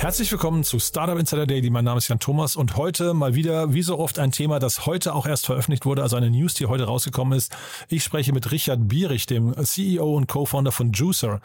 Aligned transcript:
Herzlich 0.00 0.32
willkommen 0.32 0.64
zu 0.64 0.78
Startup 0.78 1.18
Insider 1.18 1.46
Daily. 1.46 1.68
Mein 1.68 1.84
Name 1.84 1.98
ist 1.98 2.08
Jan 2.08 2.18
Thomas 2.18 2.56
und 2.56 2.78
heute 2.78 3.12
mal 3.12 3.34
wieder, 3.34 3.74
wie 3.74 3.82
so 3.82 3.98
oft, 3.98 4.18
ein 4.18 4.32
Thema, 4.32 4.58
das 4.58 4.86
heute 4.86 5.14
auch 5.14 5.26
erst 5.26 5.44
veröffentlicht 5.44 5.84
wurde, 5.84 6.02
also 6.02 6.16
eine 6.16 6.30
News, 6.30 6.54
die 6.54 6.64
heute 6.64 6.84
rausgekommen 6.84 7.36
ist. 7.36 7.54
Ich 7.90 8.02
spreche 8.02 8.32
mit 8.32 8.50
Richard 8.50 8.88
Bierich, 8.88 9.26
dem 9.26 9.54
CEO 9.62 10.16
und 10.16 10.26
Co-Founder 10.26 10.72
von 10.72 10.92
Juicer. 10.92 11.42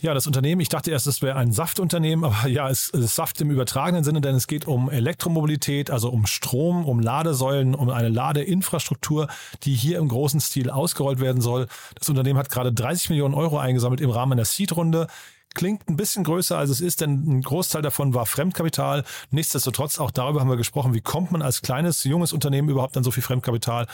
Ja, 0.00 0.14
das 0.14 0.26
Unternehmen, 0.26 0.60
ich 0.60 0.68
dachte 0.68 0.90
erst, 0.90 1.06
es 1.06 1.22
wäre 1.22 1.38
ein 1.38 1.52
Saftunternehmen, 1.52 2.24
aber 2.24 2.48
ja, 2.48 2.68
es 2.68 2.88
ist 2.88 3.14
Saft 3.14 3.40
im 3.40 3.52
übertragenen 3.52 4.02
Sinne, 4.02 4.20
denn 4.20 4.34
es 4.34 4.48
geht 4.48 4.66
um 4.66 4.90
Elektromobilität, 4.90 5.88
also 5.88 6.10
um 6.10 6.26
Strom, 6.26 6.86
um 6.86 6.98
Ladesäulen, 6.98 7.76
um 7.76 7.88
eine 7.90 8.08
Ladeinfrastruktur, 8.08 9.28
die 9.62 9.74
hier 9.74 9.98
im 9.98 10.08
großen 10.08 10.40
Stil 10.40 10.70
ausgerollt 10.70 11.20
werden 11.20 11.40
soll. 11.40 11.68
Das 11.94 12.08
Unternehmen 12.08 12.40
hat 12.40 12.50
gerade 12.50 12.72
30 12.72 13.10
Millionen 13.10 13.34
Euro 13.34 13.58
eingesammelt 13.58 14.00
im 14.00 14.10
Rahmen 14.10 14.32
einer 14.32 14.44
Seed-Runde 14.44 15.06
klingt 15.56 15.88
ein 15.88 15.96
bisschen 15.96 16.22
größer, 16.22 16.56
als 16.56 16.70
es 16.70 16.80
ist, 16.80 17.00
denn 17.00 17.38
ein 17.38 17.42
Großteil 17.42 17.82
davon 17.82 18.14
war 18.14 18.26
Fremdkapital. 18.26 19.04
Nichtsdestotrotz, 19.30 19.98
auch 19.98 20.10
darüber 20.12 20.40
haben 20.40 20.50
wir 20.50 20.56
gesprochen, 20.56 20.94
wie 20.94 21.00
kommt 21.00 21.32
man 21.32 21.42
als 21.42 21.62
kleines, 21.62 22.04
junges 22.04 22.32
Unternehmen 22.32 22.68
überhaupt 22.68 22.96
an 22.96 23.02
so 23.02 23.10
viel 23.10 23.22
Fremdkapital? 23.22 23.86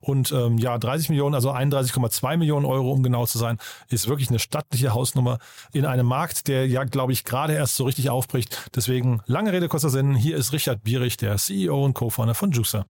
Und 0.00 0.30
ähm, 0.30 0.58
ja, 0.58 0.78
30 0.78 1.08
Millionen, 1.08 1.34
also 1.34 1.50
31,2 1.50 2.36
Millionen 2.36 2.64
Euro, 2.64 2.92
um 2.92 3.02
genau 3.02 3.26
zu 3.26 3.36
sein, 3.36 3.58
ist 3.90 4.06
wirklich 4.06 4.28
eine 4.28 4.38
stattliche 4.38 4.94
Hausnummer 4.94 5.40
in 5.72 5.84
einem 5.84 6.06
Markt, 6.06 6.46
der 6.46 6.68
ja, 6.68 6.84
glaube 6.84 7.12
ich, 7.12 7.24
gerade 7.24 7.54
erst 7.54 7.74
so 7.74 7.84
richtig 7.84 8.08
aufbricht. 8.08 8.70
Deswegen 8.76 9.20
lange 9.26 9.52
Rede, 9.52 9.68
kurzer 9.68 9.90
Sinn. 9.90 10.14
Hier 10.14 10.36
ist 10.36 10.52
Richard 10.52 10.84
Bierich, 10.84 11.16
der 11.16 11.36
CEO 11.36 11.84
und 11.84 11.94
Co-Founder 11.94 12.36
von 12.36 12.52
Juicer. 12.52 12.86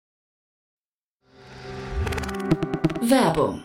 Werbung. 3.00 3.64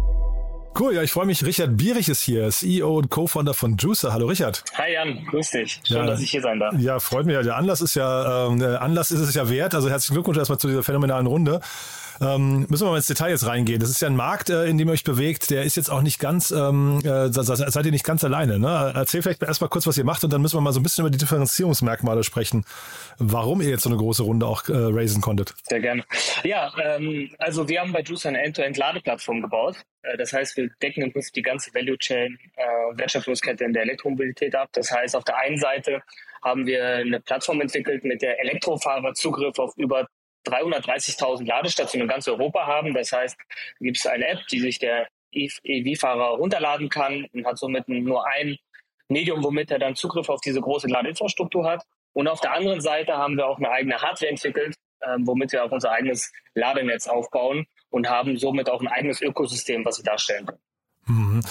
Cool, 0.79 0.95
ja, 0.95 1.03
ich 1.03 1.11
freue 1.11 1.25
mich. 1.25 1.45
Richard 1.45 1.75
Bierich 1.75 2.07
ist 2.07 2.21
hier, 2.21 2.49
CEO 2.49 2.97
und 2.97 3.09
Co-Founder 3.09 3.53
von 3.53 3.75
Juicer. 3.77 4.13
Hallo 4.13 4.27
Richard. 4.27 4.63
Hi 4.75 4.93
Jan, 4.93 5.25
grüß 5.29 5.51
dich. 5.51 5.81
Schön, 5.83 5.97
Ja. 5.97 6.05
dass 6.05 6.21
ich 6.21 6.31
hier 6.31 6.41
sein 6.41 6.59
darf. 6.59 6.73
Ja, 6.79 6.99
freut 6.99 7.25
mich. 7.25 7.37
Der 7.43 7.57
Anlass 7.57 7.81
ist 7.81 7.95
ja, 7.95 8.49
der 8.55 8.81
Anlass 8.81 9.11
ist 9.11 9.19
es 9.19 9.35
ja 9.35 9.49
wert. 9.49 9.75
Also 9.75 9.89
herzlichen 9.89 10.13
Glückwunsch 10.15 10.37
erstmal 10.37 10.59
zu 10.59 10.69
dieser 10.69 10.81
phänomenalen 10.81 11.27
Runde. 11.27 11.59
Ähm, 12.19 12.65
müssen 12.69 12.85
wir 12.85 12.91
mal 12.91 12.97
ins 12.97 13.07
Detail 13.07 13.29
jetzt 13.29 13.45
reingehen. 13.45 13.79
Das 13.79 13.89
ist 13.89 14.01
ja 14.01 14.07
ein 14.07 14.15
Markt, 14.15 14.49
äh, 14.49 14.65
in 14.65 14.77
dem 14.77 14.87
ihr 14.89 14.93
euch 14.93 15.03
bewegt. 15.03 15.49
Der 15.49 15.63
ist 15.63 15.77
jetzt 15.77 15.89
auch 15.89 16.01
nicht 16.01 16.19
ganz, 16.19 16.51
ähm, 16.51 16.99
äh, 17.03 17.31
se- 17.31 17.43
se- 17.43 17.65
seid 17.69 17.85
ihr 17.85 17.91
nicht 17.91 18.03
ganz 18.03 18.23
alleine. 18.23 18.59
Ne? 18.59 18.91
Erzähl 18.95 19.21
vielleicht 19.21 19.41
erstmal 19.43 19.69
kurz, 19.69 19.87
was 19.87 19.97
ihr 19.97 20.03
macht 20.03 20.23
und 20.23 20.31
dann 20.33 20.41
müssen 20.41 20.57
wir 20.57 20.61
mal 20.61 20.73
so 20.73 20.79
ein 20.79 20.83
bisschen 20.83 21.03
über 21.03 21.09
die 21.11 21.17
Differenzierungsmerkmale 21.17 22.23
sprechen. 22.23 22.65
Warum 23.17 23.61
ihr 23.61 23.69
jetzt 23.69 23.83
so 23.83 23.89
eine 23.89 23.97
große 23.97 24.23
Runde 24.23 24.45
auch 24.45 24.67
äh, 24.67 24.73
raisen 24.73 25.21
konntet. 25.21 25.53
Sehr 25.69 25.79
gerne. 25.79 26.03
Ja, 26.43 26.71
ähm, 26.83 27.29
also 27.37 27.67
wir 27.69 27.81
haben 27.81 27.91
bei 27.91 28.01
Juice 28.01 28.25
eine 28.25 28.41
End-to-End-Ladeplattform 28.41 29.41
gebaut. 29.41 29.77
Äh, 30.03 30.17
das 30.17 30.33
heißt, 30.33 30.57
wir 30.57 30.69
decken 30.81 31.03
im 31.03 31.11
Prinzip 31.13 31.33
die 31.33 31.41
ganze 31.41 31.73
Value 31.73 31.97
Chain, 31.97 32.37
äh, 32.55 32.97
Wertschöpfungskette 32.97 33.63
in 33.63 33.73
der 33.73 33.83
Elektromobilität 33.83 34.55
ab. 34.55 34.69
Das 34.73 34.91
heißt, 34.91 35.15
auf 35.15 35.23
der 35.23 35.37
einen 35.37 35.57
Seite 35.59 36.01
haben 36.43 36.65
wir 36.65 36.83
eine 36.95 37.19
Plattform 37.19 37.61
entwickelt, 37.61 38.03
mit 38.03 38.21
der 38.21 38.39
Elektrofahrer 38.39 39.13
Zugriff 39.13 39.59
auf 39.59 39.77
über 39.77 40.07
330.000 40.45 41.45
Ladestationen 41.45 42.05
in 42.05 42.09
ganz 42.09 42.27
Europa 42.27 42.65
haben. 42.65 42.93
Das 42.93 43.11
heißt, 43.11 43.37
gibt 43.79 43.97
es 43.97 44.05
eine 44.05 44.27
App, 44.27 44.47
die 44.47 44.59
sich 44.59 44.79
der 44.79 45.07
EV-Fahrer 45.33 46.37
runterladen 46.37 46.89
kann 46.89 47.25
und 47.33 47.45
hat 47.45 47.57
somit 47.57 47.87
nur 47.87 48.27
ein 48.27 48.57
Medium, 49.07 49.43
womit 49.43 49.71
er 49.71 49.79
dann 49.79 49.95
Zugriff 49.95 50.29
auf 50.29 50.41
diese 50.41 50.61
große 50.61 50.87
Ladeinfrastruktur 50.87 51.69
hat. 51.69 51.83
Und 52.13 52.27
auf 52.27 52.41
der 52.41 52.53
anderen 52.53 52.81
Seite 52.81 53.17
haben 53.17 53.37
wir 53.37 53.47
auch 53.47 53.57
eine 53.57 53.69
eigene 53.69 54.01
Hardware 54.01 54.29
entwickelt, 54.29 54.75
ähm, 55.01 55.25
womit 55.25 55.51
wir 55.51 55.63
auch 55.63 55.71
unser 55.71 55.91
eigenes 55.91 56.31
Ladenetz 56.55 57.07
aufbauen 57.07 57.65
und 57.89 58.09
haben 58.09 58.37
somit 58.37 58.69
auch 58.69 58.81
ein 58.81 58.87
eigenes 58.87 59.21
Ökosystem, 59.21 59.85
was 59.85 59.99
wir 59.99 60.03
darstellen 60.03 60.45
können. 60.45 60.61
Mhm. 61.05 61.41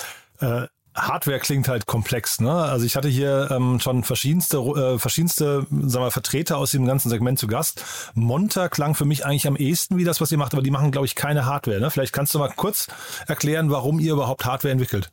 Äh, 0.40 0.66
Hardware 0.94 1.38
klingt 1.38 1.68
halt 1.68 1.86
komplex, 1.86 2.40
ne? 2.40 2.52
Also 2.52 2.84
ich 2.84 2.96
hatte 2.96 3.08
hier 3.08 3.48
ähm, 3.50 3.78
schon 3.80 4.02
verschiedenste, 4.02 4.58
äh, 4.58 4.98
verschiedenste, 4.98 5.66
sagen 5.70 6.04
wir, 6.04 6.10
Vertreter 6.10 6.58
aus 6.58 6.72
dem 6.72 6.84
ganzen 6.84 7.10
Segment 7.10 7.38
zu 7.38 7.46
Gast. 7.46 7.84
Monta 8.14 8.68
klang 8.68 8.94
für 8.94 9.04
mich 9.04 9.24
eigentlich 9.24 9.46
am 9.46 9.56
ehesten 9.56 9.98
wie 9.98 10.04
das, 10.04 10.20
was 10.20 10.32
ihr 10.32 10.38
macht, 10.38 10.52
aber 10.52 10.62
die 10.62 10.70
machen, 10.70 10.90
glaube 10.90 11.06
ich, 11.06 11.14
keine 11.14 11.46
Hardware. 11.46 11.80
Ne? 11.80 11.90
Vielleicht 11.90 12.12
kannst 12.12 12.34
du 12.34 12.38
mal 12.38 12.52
kurz 12.54 12.88
erklären, 13.28 13.70
warum 13.70 14.00
ihr 14.00 14.14
überhaupt 14.14 14.44
Hardware 14.44 14.72
entwickelt. 14.72 15.10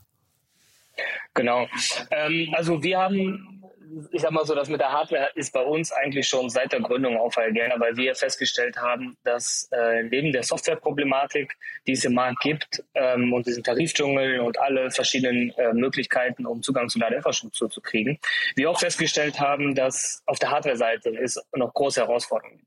Genau. 1.35 1.67
Ähm, 2.09 2.53
also 2.55 2.81
wir 2.81 2.97
haben, 2.97 3.56
ich 4.11 4.21
sag 4.21 4.31
mal 4.31 4.45
so, 4.45 4.55
das 4.55 4.69
mit 4.69 4.79
der 4.79 4.91
Hardware 4.91 5.29
ist 5.35 5.53
bei 5.53 5.61
uns 5.61 5.91
eigentlich 5.91 6.27
schon 6.27 6.49
seit 6.49 6.71
der 6.71 6.81
Gründung 6.81 7.17
auf 7.17 7.37
Algena, 7.37 7.79
weil 7.79 7.95
wir 7.95 8.15
festgestellt 8.15 8.77
haben, 8.77 9.17
dass 9.23 9.69
äh, 9.71 10.03
neben 10.03 10.31
der 10.31 10.43
Softwareproblematik, 10.43 11.53
die 11.85 11.93
es 11.93 12.05
im 12.05 12.13
Markt 12.13 12.39
gibt 12.41 12.83
ähm, 12.95 13.33
und 13.33 13.45
diesen 13.45 13.63
Tarifdschungel 13.63 14.39
und 14.39 14.59
alle 14.59 14.91
verschiedenen 14.91 15.51
äh, 15.57 15.73
Möglichkeiten, 15.73 16.45
um 16.45 16.61
Zugang 16.61 16.89
zu 16.89 16.99
Ladeinfrastruktur 16.99 17.69
zu 17.69 17.81
kriegen, 17.81 18.19
wir 18.55 18.69
auch 18.69 18.79
festgestellt 18.79 19.39
haben, 19.39 19.75
dass 19.75 20.21
auf 20.25 20.39
der 20.39 20.51
Hardware-Seite 20.51 21.09
ist 21.09 21.41
noch 21.55 21.73
große 21.73 22.01
Herausforderungen. 22.01 22.65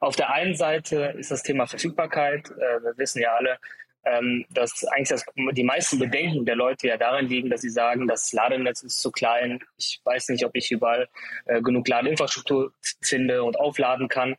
Auf 0.00 0.16
der 0.16 0.30
einen 0.30 0.54
Seite 0.54 1.14
ist 1.16 1.30
das 1.30 1.42
Thema 1.42 1.66
Verfügbarkeit. 1.66 2.50
Äh, 2.50 2.82
wir 2.82 2.94
wissen 2.96 3.22
ja 3.22 3.34
alle, 3.34 3.58
ähm, 4.04 4.44
dass 4.50 4.84
eigentlich 4.84 5.08
das, 5.08 5.24
die 5.34 5.64
meisten 5.64 5.98
Bedenken 5.98 6.44
der 6.44 6.56
Leute 6.56 6.88
ja 6.88 6.96
darin 6.96 7.28
liegen, 7.28 7.50
dass 7.50 7.60
sie 7.60 7.70
sagen, 7.70 8.08
das 8.08 8.32
Ladenetz 8.32 8.82
ist 8.82 9.00
zu 9.00 9.10
klein. 9.10 9.60
Ich 9.76 10.00
weiß 10.04 10.28
nicht, 10.30 10.44
ob 10.44 10.54
ich 10.54 10.70
überall 10.70 11.08
äh, 11.46 11.62
genug 11.62 11.86
Ladeinfrastruktur 11.86 12.72
finde 13.00 13.44
und 13.44 13.58
aufladen 13.58 14.08
kann. 14.08 14.36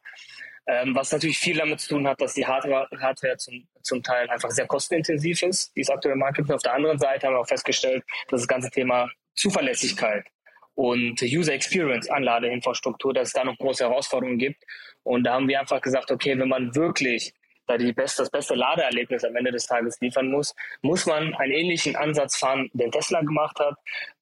Ähm, 0.65 0.95
was 0.95 1.11
natürlich 1.11 1.37
viel 1.37 1.57
damit 1.57 1.81
zu 1.81 1.89
tun 1.89 2.07
hat, 2.07 2.21
dass 2.21 2.33
die 2.33 2.45
Hardware, 2.45 2.87
Hardware 2.99 3.37
zum, 3.37 3.67
zum 3.81 4.01
Teil 4.01 4.29
einfach 4.29 4.49
sehr 4.49 4.65
kostenintensiv 4.65 5.41
ist, 5.43 5.75
die 5.75 5.81
es 5.81 5.89
aktuell 5.89 6.15
im 6.15 6.23
auf 6.23 6.61
der 6.61 6.73
anderen 6.73 6.97
Seite 6.97 7.27
haben 7.27 7.33
wir 7.33 7.39
auch 7.39 7.47
festgestellt, 7.47 8.03
dass 8.29 8.41
das 8.41 8.47
ganze 8.47 8.69
Thema 8.69 9.09
Zuverlässigkeit 9.35 10.25
und 10.75 11.21
User 11.21 11.53
Experience 11.53 12.09
an 12.09 12.23
Ladeinfrastruktur, 12.23 13.13
dass 13.13 13.29
es 13.29 13.33
da 13.33 13.43
noch 13.43 13.57
große 13.57 13.83
Herausforderungen 13.83 14.37
gibt. 14.37 14.63
Und 15.03 15.25
da 15.25 15.33
haben 15.33 15.47
wir 15.47 15.59
einfach 15.59 15.81
gesagt, 15.81 16.11
okay, 16.11 16.37
wenn 16.37 16.47
man 16.47 16.73
wirklich 16.75 17.33
da 17.67 17.77
die 17.77 17.93
beste, 17.93 18.23
das 18.23 18.29
beste 18.29 18.55
Ladeerlebnis 18.55 19.23
am 19.23 19.35
Ende 19.35 19.51
des 19.51 19.65
Tages 19.65 19.99
liefern 20.01 20.29
muss, 20.29 20.53
muss 20.81 21.05
man 21.05 21.33
einen 21.35 21.51
ähnlichen 21.51 21.95
Ansatz 21.95 22.37
fahren, 22.37 22.69
den 22.73 22.91
Tesla 22.91 23.21
gemacht 23.21 23.59
hat. 23.59 23.75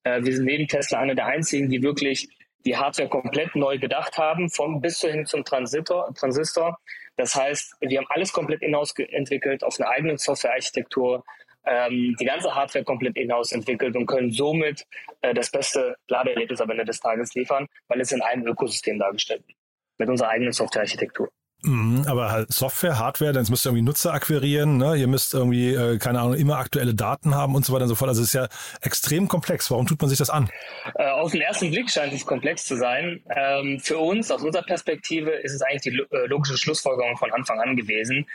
Äh, 0.03 0.23
wir 0.23 0.35
sind 0.35 0.45
neben 0.45 0.67
Tesla 0.67 0.99
einer 0.99 1.15
der 1.15 1.25
einzigen, 1.25 1.69
die 1.69 1.81
wirklich 1.81 2.29
die 2.65 2.77
Hardware 2.77 3.09
komplett 3.09 3.55
neu 3.55 3.79
gedacht 3.79 4.17
haben, 4.17 4.49
von 4.49 4.81
bis 4.81 5.01
hin 5.01 5.25
zum 5.25 5.43
Transistor. 5.43 6.13
Transistor. 6.13 6.77
Das 7.17 7.35
heißt, 7.35 7.75
wir 7.81 7.97
haben 7.97 8.07
alles 8.09 8.31
komplett 8.31 8.61
in-house 8.61 8.93
entwickelt, 8.97 9.63
auf 9.63 9.79
einer 9.79 9.89
eigenen 9.89 10.17
Softwarearchitektur, 10.17 11.23
ähm, 11.65 12.15
die 12.19 12.25
ganze 12.25 12.53
Hardware 12.53 12.83
komplett 12.83 13.17
in-house 13.17 13.51
entwickelt 13.51 13.95
und 13.95 14.05
können 14.05 14.31
somit 14.31 14.85
äh, 15.21 15.33
das 15.33 15.51
beste 15.51 15.95
Ladeerlebnis 16.07 16.61
am 16.61 16.69
Ende 16.69 16.85
des 16.85 16.99
Tages 16.99 17.33
liefern, 17.33 17.67
weil 17.87 18.01
es 18.01 18.11
in 18.11 18.21
einem 18.21 18.47
Ökosystem 18.47 18.97
dargestellt 18.97 19.43
wird, 19.47 19.57
mit 19.97 20.09
unserer 20.09 20.29
eigenen 20.29 20.53
Softwarearchitektur. 20.53 21.29
Mhm, 21.63 22.05
aber 22.07 22.31
halt 22.31 22.51
Software, 22.51 22.97
Hardware, 22.97 23.33
dann 23.33 23.45
müsst 23.47 23.65
ihr 23.65 23.69
irgendwie 23.69 23.83
Nutzer 23.83 24.13
akquirieren, 24.13 24.77
ne? 24.77 24.95
ihr 24.95 25.07
müsst 25.07 25.33
irgendwie, 25.35 25.73
äh, 25.73 25.99
keine 25.99 26.19
Ahnung, 26.19 26.33
immer 26.33 26.57
aktuelle 26.57 26.95
Daten 26.95 27.35
haben 27.35 27.53
und 27.53 27.65
so 27.65 27.73
weiter 27.73 27.83
und 27.83 27.89
so 27.89 27.95
fort. 27.95 28.09
Also 28.09 28.21
es 28.21 28.29
ist 28.29 28.33
ja 28.33 28.47
extrem 28.81 29.27
komplex. 29.27 29.69
Warum 29.69 29.85
tut 29.85 30.01
man 30.01 30.09
sich 30.09 30.17
das 30.17 30.31
an? 30.31 30.49
Äh, 30.95 31.09
auf 31.09 31.31
den 31.31 31.41
ersten 31.41 31.69
Blick 31.69 31.91
scheint 31.91 32.13
es 32.13 32.25
komplex 32.25 32.65
zu 32.65 32.77
sein. 32.77 33.23
Ähm, 33.29 33.79
für 33.79 33.99
uns, 33.99 34.31
aus 34.31 34.41
unserer 34.41 34.63
Perspektive, 34.63 35.31
ist 35.31 35.53
es 35.53 35.61
eigentlich 35.61 35.81
die 35.81 36.15
äh, 36.15 36.25
logische 36.25 36.57
Schlussfolgerung 36.57 37.15
von 37.17 37.31
Anfang 37.31 37.59
an 37.59 37.75
gewesen. 37.75 38.25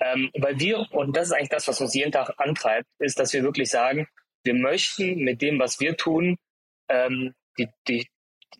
Ähm, 0.00 0.30
weil 0.38 0.58
wir, 0.58 0.86
und 0.92 1.14
das 1.14 1.28
ist 1.28 1.32
eigentlich 1.34 1.50
das, 1.50 1.68
was 1.68 1.80
uns 1.82 1.94
jeden 1.94 2.12
Tag 2.12 2.32
antreibt, 2.38 2.86
ist, 2.98 3.18
dass 3.18 3.32
wir 3.34 3.42
wirklich 3.42 3.68
sagen, 3.68 4.06
wir 4.42 4.54
möchten 4.54 5.18
mit 5.18 5.42
dem, 5.42 5.58
was 5.58 5.80
wir 5.80 5.98
tun, 5.98 6.38
ähm, 6.88 7.34
die, 7.58 7.68
die, 7.88 8.08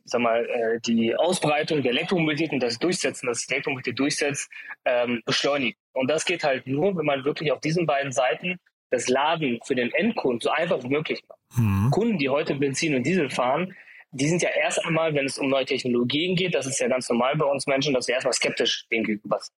sag 0.05 0.21
mal, 0.21 0.45
äh, 0.47 0.81
die 0.81 1.15
Ausbreitung 1.15 1.83
der 1.83 1.93
Elektromobilität 1.93 2.53
und 2.53 2.61
das 2.61 2.79
Durchsetzen, 2.79 3.27
das 3.27 3.49
Elektromobilität 3.49 3.99
durchsetzt, 3.99 4.51
ähm, 4.85 5.23
beschleunigen. 5.25 5.79
Und 5.93 6.11
das 6.11 6.25
geht 6.25 6.45
halt 6.45 6.67
nur, 6.67 6.97
wenn 6.97 7.07
man 7.07 7.25
wirklich 7.25 7.53
auf 7.53 7.61
diesen 7.61 7.87
beiden 7.87 8.13
Seiten 8.13 8.59
das 8.91 9.09
Laden 9.09 9.61
für 9.65 9.75
den 9.75 9.93
Endkunden 9.93 10.41
so 10.41 10.51
einfach 10.51 10.83
wie 10.83 10.89
möglich 10.89 11.23
macht. 11.29 11.41
Mhm. 11.57 11.91
Kunden, 11.91 12.19
die 12.19 12.29
heute 12.29 12.55
Benzin 12.55 12.95
und 12.95 13.05
Diesel 13.05 13.31
fahren, 13.31 13.75
die 14.13 14.29
sind 14.29 14.43
ja 14.43 14.51
erst 14.51 14.85
einmal, 14.85 15.15
wenn 15.15 15.27
es 15.27 15.39
um 15.39 15.49
neue 15.49 15.65
Technologien 15.65 16.35
geht, 16.35 16.55
das 16.55 16.67
ist 16.67 16.81
ja 16.81 16.89
ganz 16.89 17.09
normal 17.09 17.37
bei 17.37 17.45
uns 17.45 17.67
Menschen, 17.67 17.95
dass 17.95 18.09
wir 18.09 18.15
erstmal 18.15 18.33
skeptisch 18.33 18.87
dem 18.91 19.05
gegenüber 19.05 19.39
sind. 19.41 19.55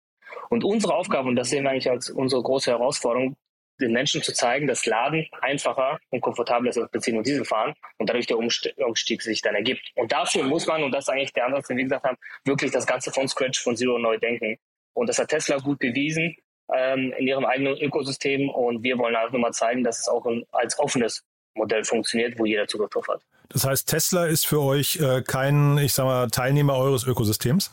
Und 0.49 0.63
unsere 0.63 0.93
Aufgabe, 0.93 1.29
und 1.29 1.35
das 1.35 1.49
sehen 1.49 1.63
wir 1.63 1.71
eigentlich 1.71 1.89
als 1.89 2.09
unsere 2.09 2.43
große 2.43 2.71
Herausforderung, 2.71 3.35
den 3.81 3.91
Menschen 3.91 4.21
zu 4.21 4.33
zeigen, 4.33 4.67
dass 4.67 4.85
Laden 4.85 5.27
einfacher 5.41 5.99
und 6.09 6.21
komfortabler 6.21 6.69
ist 6.69 6.77
als 6.77 6.91
Benzin 6.91 7.17
und 7.17 7.27
Diesel 7.27 7.45
fahren 7.45 7.73
und 7.97 8.09
dadurch 8.09 8.27
der 8.27 8.37
Umstieg 8.37 9.21
sich 9.21 9.41
dann 9.41 9.55
ergibt. 9.55 9.91
Und 9.95 10.11
dafür 10.11 10.43
muss 10.43 10.67
man, 10.67 10.83
und 10.83 10.91
das 10.91 11.05
ist 11.05 11.09
eigentlich 11.09 11.33
der 11.33 11.45
Ansatz, 11.47 11.67
den 11.67 11.77
wir 11.77 11.83
gesagt 11.83 12.05
haben, 12.05 12.17
wirklich 12.45 12.71
das 12.71 12.85
Ganze 12.85 13.11
von 13.11 13.27
Scratch, 13.27 13.61
von 13.61 13.75
Zero 13.75 13.97
neu 13.97 14.17
denken. 14.17 14.57
Und 14.93 15.07
das 15.07 15.19
hat 15.19 15.29
Tesla 15.29 15.57
gut 15.57 15.79
bewiesen 15.79 16.35
ähm, 16.73 17.13
in 17.17 17.27
ihrem 17.27 17.45
eigenen 17.45 17.77
Ökosystem 17.77 18.49
und 18.49 18.83
wir 18.83 18.97
wollen 18.97 19.15
einfach 19.15 19.31
nur 19.31 19.41
mal 19.41 19.51
zeigen, 19.51 19.83
dass 19.83 19.99
es 19.99 20.07
auch 20.07 20.25
als 20.51 20.79
offenes 20.79 21.23
Modell 21.53 21.83
funktioniert, 21.83 22.37
wo 22.39 22.45
jeder 22.45 22.67
Zugriff 22.67 22.89
drauf 22.89 23.07
hat. 23.07 23.21
Das 23.49 23.65
heißt, 23.65 23.89
Tesla 23.89 24.25
ist 24.25 24.47
für 24.47 24.61
euch 24.61 24.97
äh, 24.97 25.21
kein, 25.21 25.77
ich 25.77 25.93
sag 25.93 26.05
mal, 26.05 26.27
Teilnehmer 26.29 26.77
eures 26.77 27.05
Ökosystems? 27.05 27.71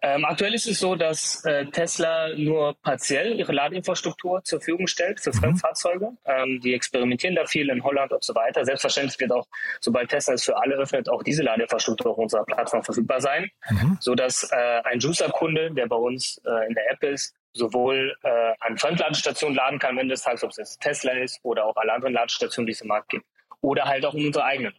Ähm, 0.00 0.24
aktuell 0.24 0.54
ist 0.54 0.66
es 0.66 0.78
so, 0.78 0.94
dass 0.94 1.44
äh, 1.44 1.66
Tesla 1.66 2.34
nur 2.34 2.74
partiell 2.82 3.38
ihre 3.38 3.52
Ladeinfrastruktur 3.52 4.42
zur 4.44 4.60
Verfügung 4.60 4.86
stellt 4.86 5.20
für 5.20 5.30
mhm. 5.30 5.38
Fremdfahrzeuge. 5.38 6.12
Ähm, 6.24 6.60
die 6.62 6.72
experimentieren 6.72 7.36
da 7.36 7.46
viel 7.46 7.68
in 7.68 7.84
Holland 7.84 8.12
und 8.12 8.24
so 8.24 8.34
weiter. 8.34 8.64
Selbstverständlich 8.64 9.20
wird 9.20 9.32
auch, 9.32 9.46
sobald 9.80 10.08
Tesla 10.08 10.34
es 10.34 10.44
für 10.44 10.56
alle 10.56 10.76
öffnet, 10.76 11.08
auch 11.08 11.22
diese 11.22 11.42
Ladeinfrastruktur 11.42 12.12
auf 12.12 12.18
unserer 12.18 12.44
Plattform 12.44 12.82
verfügbar 12.82 13.20
sein, 13.20 13.50
mhm. 13.70 13.98
sodass 14.00 14.48
äh, 14.50 14.80
ein 14.84 14.98
Juicer-Kunde, 14.98 15.72
der 15.72 15.86
bei 15.86 15.96
uns 15.96 16.40
äh, 16.46 16.68
in 16.68 16.74
der 16.74 16.90
App 16.90 17.02
ist, 17.02 17.34
sowohl 17.52 18.16
äh, 18.22 18.54
an 18.60 18.78
Fremdladestationen 18.78 19.56
laden 19.56 19.78
kann, 19.78 19.96
wenn 19.96 20.08
das 20.08 20.22
Tages, 20.22 20.44
ob 20.44 20.50
es 20.56 20.78
Tesla 20.78 21.12
ist 21.12 21.40
oder 21.42 21.64
auch 21.64 21.76
alle 21.76 21.92
anderen 21.92 22.14
Ladestationen, 22.14 22.66
die 22.66 22.72
es 22.72 22.80
im 22.80 22.88
Markt 22.88 23.10
gibt. 23.10 23.26
Oder 23.60 23.84
halt 23.84 24.04
auch 24.04 24.14
in 24.14 24.26
unsere 24.26 24.44
eigenen. 24.44 24.74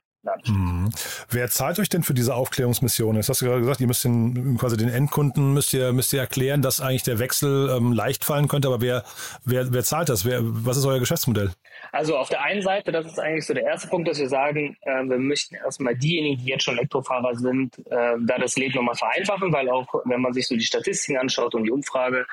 Mhm. 0.48 0.90
Wer 1.30 1.50
zahlt 1.50 1.80
euch 1.80 1.88
denn 1.88 2.04
für 2.04 2.14
diese 2.14 2.36
Aufklärungsmission? 2.36 3.16
Jetzt 3.16 3.30
hast 3.30 3.42
du 3.42 3.46
gerade 3.46 3.62
gesagt, 3.62 3.80
ihr 3.80 3.88
müsst 3.88 4.04
den, 4.04 4.58
quasi 4.58 4.76
den 4.76 4.90
Endkunden 4.90 5.54
müsst 5.54 5.74
ihr, 5.74 5.94
müsst 5.94 6.12
ihr 6.12 6.20
erklären, 6.20 6.62
dass 6.62 6.82
eigentlich 6.82 7.04
der 7.04 7.20
Wechsel 7.20 7.70
ähm, 7.70 7.94
leicht 7.94 8.26
fallen 8.26 8.48
könnte, 8.48 8.68
aber 8.68 8.82
wer, 8.82 9.04
wer, 9.46 9.72
wer 9.72 9.84
zahlt 9.84 10.10
das? 10.10 10.26
Wer, 10.26 10.40
was 10.42 10.78
ist 10.78 10.86
euer 10.86 11.00
Geschäftsmodell? 11.00 11.52
Also 11.92 12.18
auf 12.18 12.30
der 12.30 12.44
einen 12.44 12.62
Seite, 12.62 12.92
das 12.92 13.06
ist 13.06 13.20
eigentlich 13.20 13.46
so 13.46 13.54
der 13.54 13.64
erste 13.64 13.88
Punkt, 13.88 14.08
dass 14.08 14.20
wir 14.20 14.30
sagen, 14.30 14.76
äh, 14.82 15.04
wir 15.04 15.18
möchten 15.18 15.56
erstmal 15.56 15.96
diejenigen, 15.96 16.44
die 16.44 16.50
jetzt 16.50 16.64
schon 16.64 16.78
Elektrofahrer 16.78 17.36
sind, 17.36 17.78
äh, 17.90 18.16
da 18.20 18.38
das 18.38 18.58
Leben 18.58 18.76
nochmal 18.76 18.96
vereinfachen, 18.96 19.54
weil 19.54 19.70
auch 19.70 19.88
wenn 20.06 20.22
man 20.22 20.34
sich 20.34 20.48
so 20.48 20.56
die 20.56 20.66
Statistiken 20.66 21.18
anschaut 21.18 21.56
und 21.56 21.64
die 21.64 21.72
Umfrage, 21.72 22.26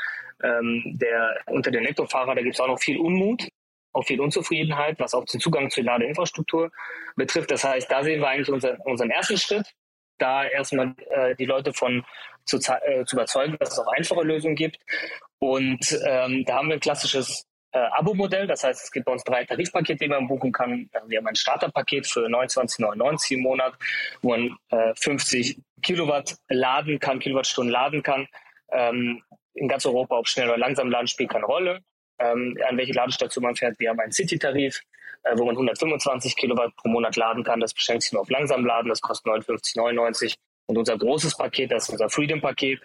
ähm, 0.42 0.82
der 0.84 1.36
unter 1.46 1.70
den 1.70 1.84
Elektrofahrern, 1.84 2.36
da 2.36 2.42
gibt 2.42 2.54
es 2.54 2.60
auch 2.60 2.68
noch 2.68 2.80
viel 2.80 2.98
Unmut 2.98 3.48
auch 3.96 4.04
viel 4.04 4.20
Unzufriedenheit, 4.20 5.00
was 5.00 5.14
auch 5.14 5.24
den 5.24 5.40
Zugang 5.40 5.70
zur 5.70 5.84
Ladeinfrastruktur 5.84 6.70
betrifft. 7.16 7.50
Das 7.50 7.64
heißt, 7.64 7.90
da 7.90 8.02
sehen 8.02 8.20
wir 8.20 8.28
eigentlich 8.28 8.50
unser, 8.50 8.76
unseren 8.84 9.10
ersten 9.10 9.38
Schritt, 9.38 9.66
da 10.18 10.44
erstmal 10.44 10.94
äh, 11.10 11.34
die 11.34 11.46
Leute 11.46 11.72
von 11.72 12.04
zu, 12.44 12.58
äh, 12.58 13.04
zu 13.04 13.16
überzeugen, 13.16 13.56
dass 13.58 13.72
es 13.72 13.78
auch 13.78 13.92
einfache 13.92 14.22
Lösungen 14.22 14.54
gibt. 14.54 14.78
Und 15.38 15.98
ähm, 16.06 16.44
da 16.44 16.56
haben 16.56 16.68
wir 16.68 16.74
ein 16.74 16.80
klassisches 16.80 17.46
äh, 17.72 17.78
Abo-Modell. 17.78 18.46
Das 18.46 18.64
heißt, 18.64 18.84
es 18.84 18.90
gibt 18.90 19.06
bei 19.06 19.12
uns 19.12 19.24
drei 19.24 19.44
Tarifpakete, 19.44 20.04
die 20.04 20.08
man 20.08 20.28
buchen 20.28 20.52
kann. 20.52 20.88
Also 20.92 21.08
wir 21.08 21.18
haben 21.18 21.26
ein 21.26 21.36
Starterpaket 21.36 22.06
für 22.06 22.26
29,99 22.26 23.34
im 23.34 23.40
Monat, 23.40 23.74
wo 24.22 24.30
man 24.30 24.56
äh, 24.70 24.94
50 24.94 25.60
Kilowatt 25.82 26.36
laden 26.48 26.98
kann, 26.98 27.18
Kilowattstunden 27.18 27.72
laden 27.72 28.02
kann. 28.02 28.26
Ähm, 28.72 29.22
in 29.54 29.68
ganz 29.68 29.86
Europa, 29.86 30.18
ob 30.18 30.28
schnell 30.28 30.48
oder 30.48 30.58
langsam 30.58 30.90
laden, 30.90 31.08
spielt 31.08 31.30
keine 31.30 31.46
Rolle 31.46 31.80
ähm, 32.18 32.56
an 32.68 32.76
welche 32.76 32.92
Ladestation 32.92 33.44
man 33.44 33.56
fährt. 33.56 33.78
Wir 33.78 33.90
haben 33.90 34.00
einen 34.00 34.12
City-Tarif, 34.12 34.80
äh, 35.24 35.36
wo 35.36 35.44
man 35.44 35.54
125 35.54 36.36
Kilowatt 36.36 36.74
pro 36.76 36.88
Monat 36.88 37.16
laden 37.16 37.44
kann. 37.44 37.60
Das 37.60 37.74
beschränkt 37.74 38.02
sich 38.02 38.12
nur 38.12 38.22
auf 38.22 38.30
langsam 38.30 38.64
laden. 38.64 38.88
Das 38.88 39.00
kostet 39.00 39.32
59,99. 39.32 40.34
Und 40.68 40.78
unser 40.78 40.98
großes 40.98 41.36
Paket, 41.36 41.70
das 41.70 41.84
ist 41.84 41.90
unser 41.90 42.10
Freedom-Paket, 42.10 42.80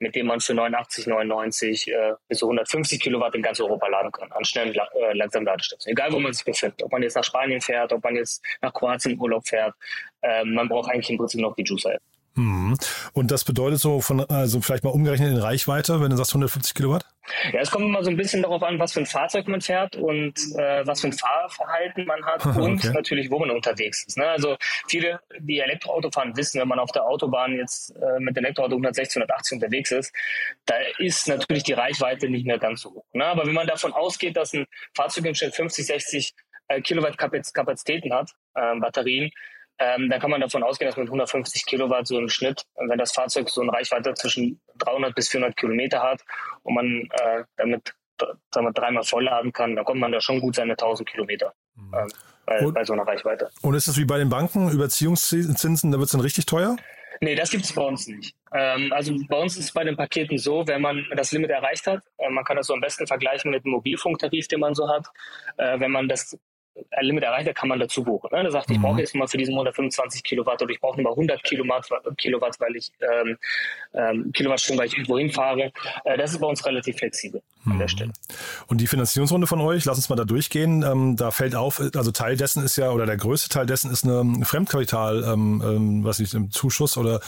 mit 0.00 0.14
dem 0.14 0.26
man 0.26 0.40
für 0.40 0.52
89,99 0.52 1.90
äh, 1.90 2.14
bis 2.28 2.38
zu 2.38 2.46
150 2.46 3.00
Kilowatt 3.00 3.34
in 3.34 3.40
ganz 3.40 3.58
Europa 3.58 3.88
laden 3.88 4.12
kann, 4.12 4.30
an 4.32 4.44
schnellen 4.44 4.74
äh, 4.74 5.14
langsamen. 5.14 5.48
Egal, 5.86 6.12
wo 6.12 6.18
man 6.18 6.34
sich 6.34 6.44
befindet. 6.44 6.82
Ob 6.82 6.92
man 6.92 7.02
jetzt 7.02 7.16
nach 7.16 7.24
Spanien 7.24 7.62
fährt, 7.62 7.90
ob 7.94 8.04
man 8.04 8.16
jetzt 8.16 8.44
nach 8.60 8.72
Kroatien 8.74 9.18
Urlaub 9.18 9.46
fährt. 9.48 9.74
Äh, 10.20 10.44
man 10.44 10.68
braucht 10.68 10.90
eigentlich 10.90 11.08
im 11.08 11.16
Prinzip 11.16 11.40
noch 11.40 11.54
die 11.54 11.62
Juicer-App. 11.62 12.02
Mhm. 12.34 12.76
Und 13.12 13.30
das 13.30 13.44
bedeutet 13.44 13.78
so 13.78 14.00
von, 14.00 14.20
also 14.20 14.60
vielleicht 14.60 14.84
mal 14.84 14.90
umgerechnet 14.90 15.30
in 15.30 15.38
Reichweite, 15.38 16.00
wenn 16.00 16.10
du 16.10 16.16
sagst 16.16 16.32
150 16.32 16.74
Kilowatt? 16.74 17.04
Ja, 17.52 17.60
es 17.60 17.70
kommt 17.70 17.84
immer 17.84 18.02
so 18.02 18.10
ein 18.10 18.16
bisschen 18.16 18.42
darauf 18.42 18.62
an, 18.62 18.78
was 18.78 18.92
für 18.92 19.00
ein 19.00 19.06
Fahrzeug 19.06 19.46
man 19.48 19.60
fährt 19.60 19.96
und 19.96 20.34
äh, 20.56 20.86
was 20.86 21.02
für 21.02 21.08
ein 21.08 21.12
Fahrverhalten 21.12 22.04
man 22.06 22.24
hat 22.24 22.44
und 22.56 22.84
okay. 22.84 22.92
natürlich, 22.92 23.30
wo 23.30 23.38
man 23.38 23.50
unterwegs 23.50 24.04
ist. 24.06 24.16
Ne? 24.16 24.26
Also 24.26 24.56
viele, 24.88 25.20
die 25.38 25.60
Elektroauto 25.60 26.10
fahren, 26.10 26.36
wissen, 26.36 26.60
wenn 26.60 26.68
man 26.68 26.78
auf 26.78 26.90
der 26.90 27.04
Autobahn 27.04 27.56
jetzt 27.56 27.94
äh, 27.96 28.18
mit 28.18 28.36
Elektroauto 28.36 28.74
160, 28.74 29.16
180 29.16 29.56
unterwegs 29.56 29.92
ist, 29.92 30.12
da 30.66 30.74
ist 30.98 31.28
natürlich 31.28 31.62
die 31.62 31.74
Reichweite 31.74 32.28
nicht 32.28 32.46
mehr 32.46 32.58
ganz 32.58 32.80
so 32.80 32.90
hoch. 32.90 33.04
Ne? 33.12 33.24
Aber 33.24 33.46
wenn 33.46 33.54
man 33.54 33.66
davon 33.66 33.92
ausgeht, 33.92 34.36
dass 34.36 34.52
ein 34.52 34.66
Fahrzeug 34.94 35.26
im 35.26 35.34
Schnitt 35.34 35.54
50, 35.54 35.86
60 35.86 36.34
äh, 36.68 36.80
Kilowatt 36.80 37.18
Kapazitäten 37.18 38.12
hat, 38.12 38.30
äh, 38.54 38.78
Batterien, 38.80 39.30
ähm, 39.82 40.08
dann 40.08 40.20
kann 40.20 40.30
man 40.30 40.40
davon 40.40 40.62
ausgehen, 40.62 40.88
dass 40.88 40.96
mit 40.96 41.08
150 41.08 41.66
Kilowatt 41.66 42.06
so 42.06 42.18
im 42.18 42.28
Schnitt, 42.28 42.62
wenn 42.76 42.98
das 42.98 43.12
Fahrzeug 43.12 43.48
so 43.48 43.62
eine 43.62 43.72
Reichweite 43.72 44.14
zwischen 44.14 44.60
300 44.78 45.14
bis 45.14 45.28
400 45.30 45.56
Kilometer 45.56 46.02
hat 46.02 46.20
und 46.62 46.74
man 46.74 47.08
äh, 47.10 47.44
damit 47.56 47.92
sagen 48.52 48.66
wir, 48.66 48.72
dreimal 48.72 49.02
vollladen 49.02 49.52
kann, 49.52 49.74
dann 49.74 49.84
kommt 49.84 50.00
man 50.00 50.12
da 50.12 50.20
schon 50.20 50.40
gut 50.40 50.54
seine 50.54 50.72
1000 50.72 51.08
Kilometer. 51.08 51.52
Mhm. 51.74 51.94
Äh, 51.94 52.06
bei, 52.46 52.70
bei, 52.70 52.84
so 52.84 52.92
einer 52.92 53.06
Reichweite. 53.06 53.50
Und 53.62 53.74
ist 53.74 53.88
es 53.88 53.96
wie 53.96 54.04
bei 54.04 54.18
den 54.18 54.28
Banken, 54.28 54.70
Überziehungszinsen, 54.70 55.90
da 55.90 55.98
wird 55.98 56.06
es 56.06 56.12
dann 56.12 56.20
richtig 56.20 56.46
teuer? 56.46 56.76
Nee, 57.20 57.34
das 57.34 57.50
gibt 57.50 57.64
es 57.64 57.72
bei 57.72 57.82
uns 57.82 58.06
nicht. 58.08 58.34
Ähm, 58.52 58.92
also 58.92 59.14
bei 59.28 59.36
uns 59.36 59.56
ist 59.56 59.66
es 59.66 59.72
bei 59.72 59.84
den 59.84 59.96
Paketen 59.96 60.38
so, 60.38 60.66
wenn 60.66 60.82
man 60.82 61.06
das 61.14 61.30
Limit 61.32 61.50
erreicht 61.50 61.86
hat, 61.86 62.02
äh, 62.18 62.28
man 62.28 62.44
kann 62.44 62.56
das 62.56 62.66
so 62.66 62.74
am 62.74 62.80
besten 62.80 63.06
vergleichen 63.06 63.50
mit 63.50 63.64
dem 63.64 63.72
Mobilfunktarif, 63.72 64.48
den 64.48 64.60
man 64.60 64.74
so 64.74 64.88
hat. 64.88 65.06
Äh, 65.56 65.78
wenn 65.78 65.92
man 65.92 66.08
das 66.08 66.36
ein 66.90 67.04
Limit 67.04 67.24
erreicht, 67.24 67.46
da 67.46 67.52
kann 67.52 67.68
man 67.68 67.78
dazu 67.78 68.02
buchen. 68.02 68.28
Ne? 68.32 68.44
Da 68.44 68.50
sagt, 68.50 68.70
ich 68.70 68.80
brauche 68.80 68.94
mhm. 68.94 69.00
jetzt 69.00 69.14
mal 69.14 69.26
für 69.26 69.36
diesen 69.36 69.54
125 69.54 70.22
Kilowatt 70.22 70.62
oder 70.62 70.72
ich 70.72 70.80
brauche 70.80 71.00
nur 71.00 71.10
100 71.10 71.42
Kilowatt, 71.42 71.88
Kilowatt 72.16 72.58
weil 72.60 72.76
ich 72.76 72.92
ähm, 73.00 73.38
ähm, 73.94 74.32
Kilowattstunden, 74.32 74.80
weil 74.80 74.86
ich 74.88 74.94
irgendwo 74.94 75.18
hinfahre. 75.18 75.72
Äh, 76.04 76.16
das 76.16 76.32
ist 76.32 76.40
bei 76.40 76.46
uns 76.46 76.64
relativ 76.64 76.96
flexibel 76.96 77.42
an 77.64 77.78
der 77.78 77.86
mhm. 77.86 77.88
Stelle. 77.88 78.12
Und 78.66 78.80
die 78.80 78.86
Finanzierungsrunde 78.86 79.46
von 79.46 79.60
euch, 79.60 79.84
lass 79.84 79.96
uns 79.96 80.08
mal 80.08 80.16
da 80.16 80.24
durchgehen. 80.24 80.82
Ähm, 80.82 81.16
da 81.16 81.30
fällt 81.30 81.54
auf, 81.54 81.80
also 81.80 82.10
Teil 82.10 82.36
dessen 82.36 82.64
ist 82.64 82.76
ja, 82.76 82.90
oder 82.90 83.06
der 83.06 83.16
größte 83.16 83.48
Teil 83.48 83.66
dessen 83.66 83.90
ist 83.90 84.04
eine 84.04 84.44
Fremdkapital, 84.44 85.24
ähm, 85.24 85.62
ähm, 85.64 86.04
was 86.04 86.20
ich, 86.20 86.34
Zuschuss 86.50 86.96
oder 86.96 87.20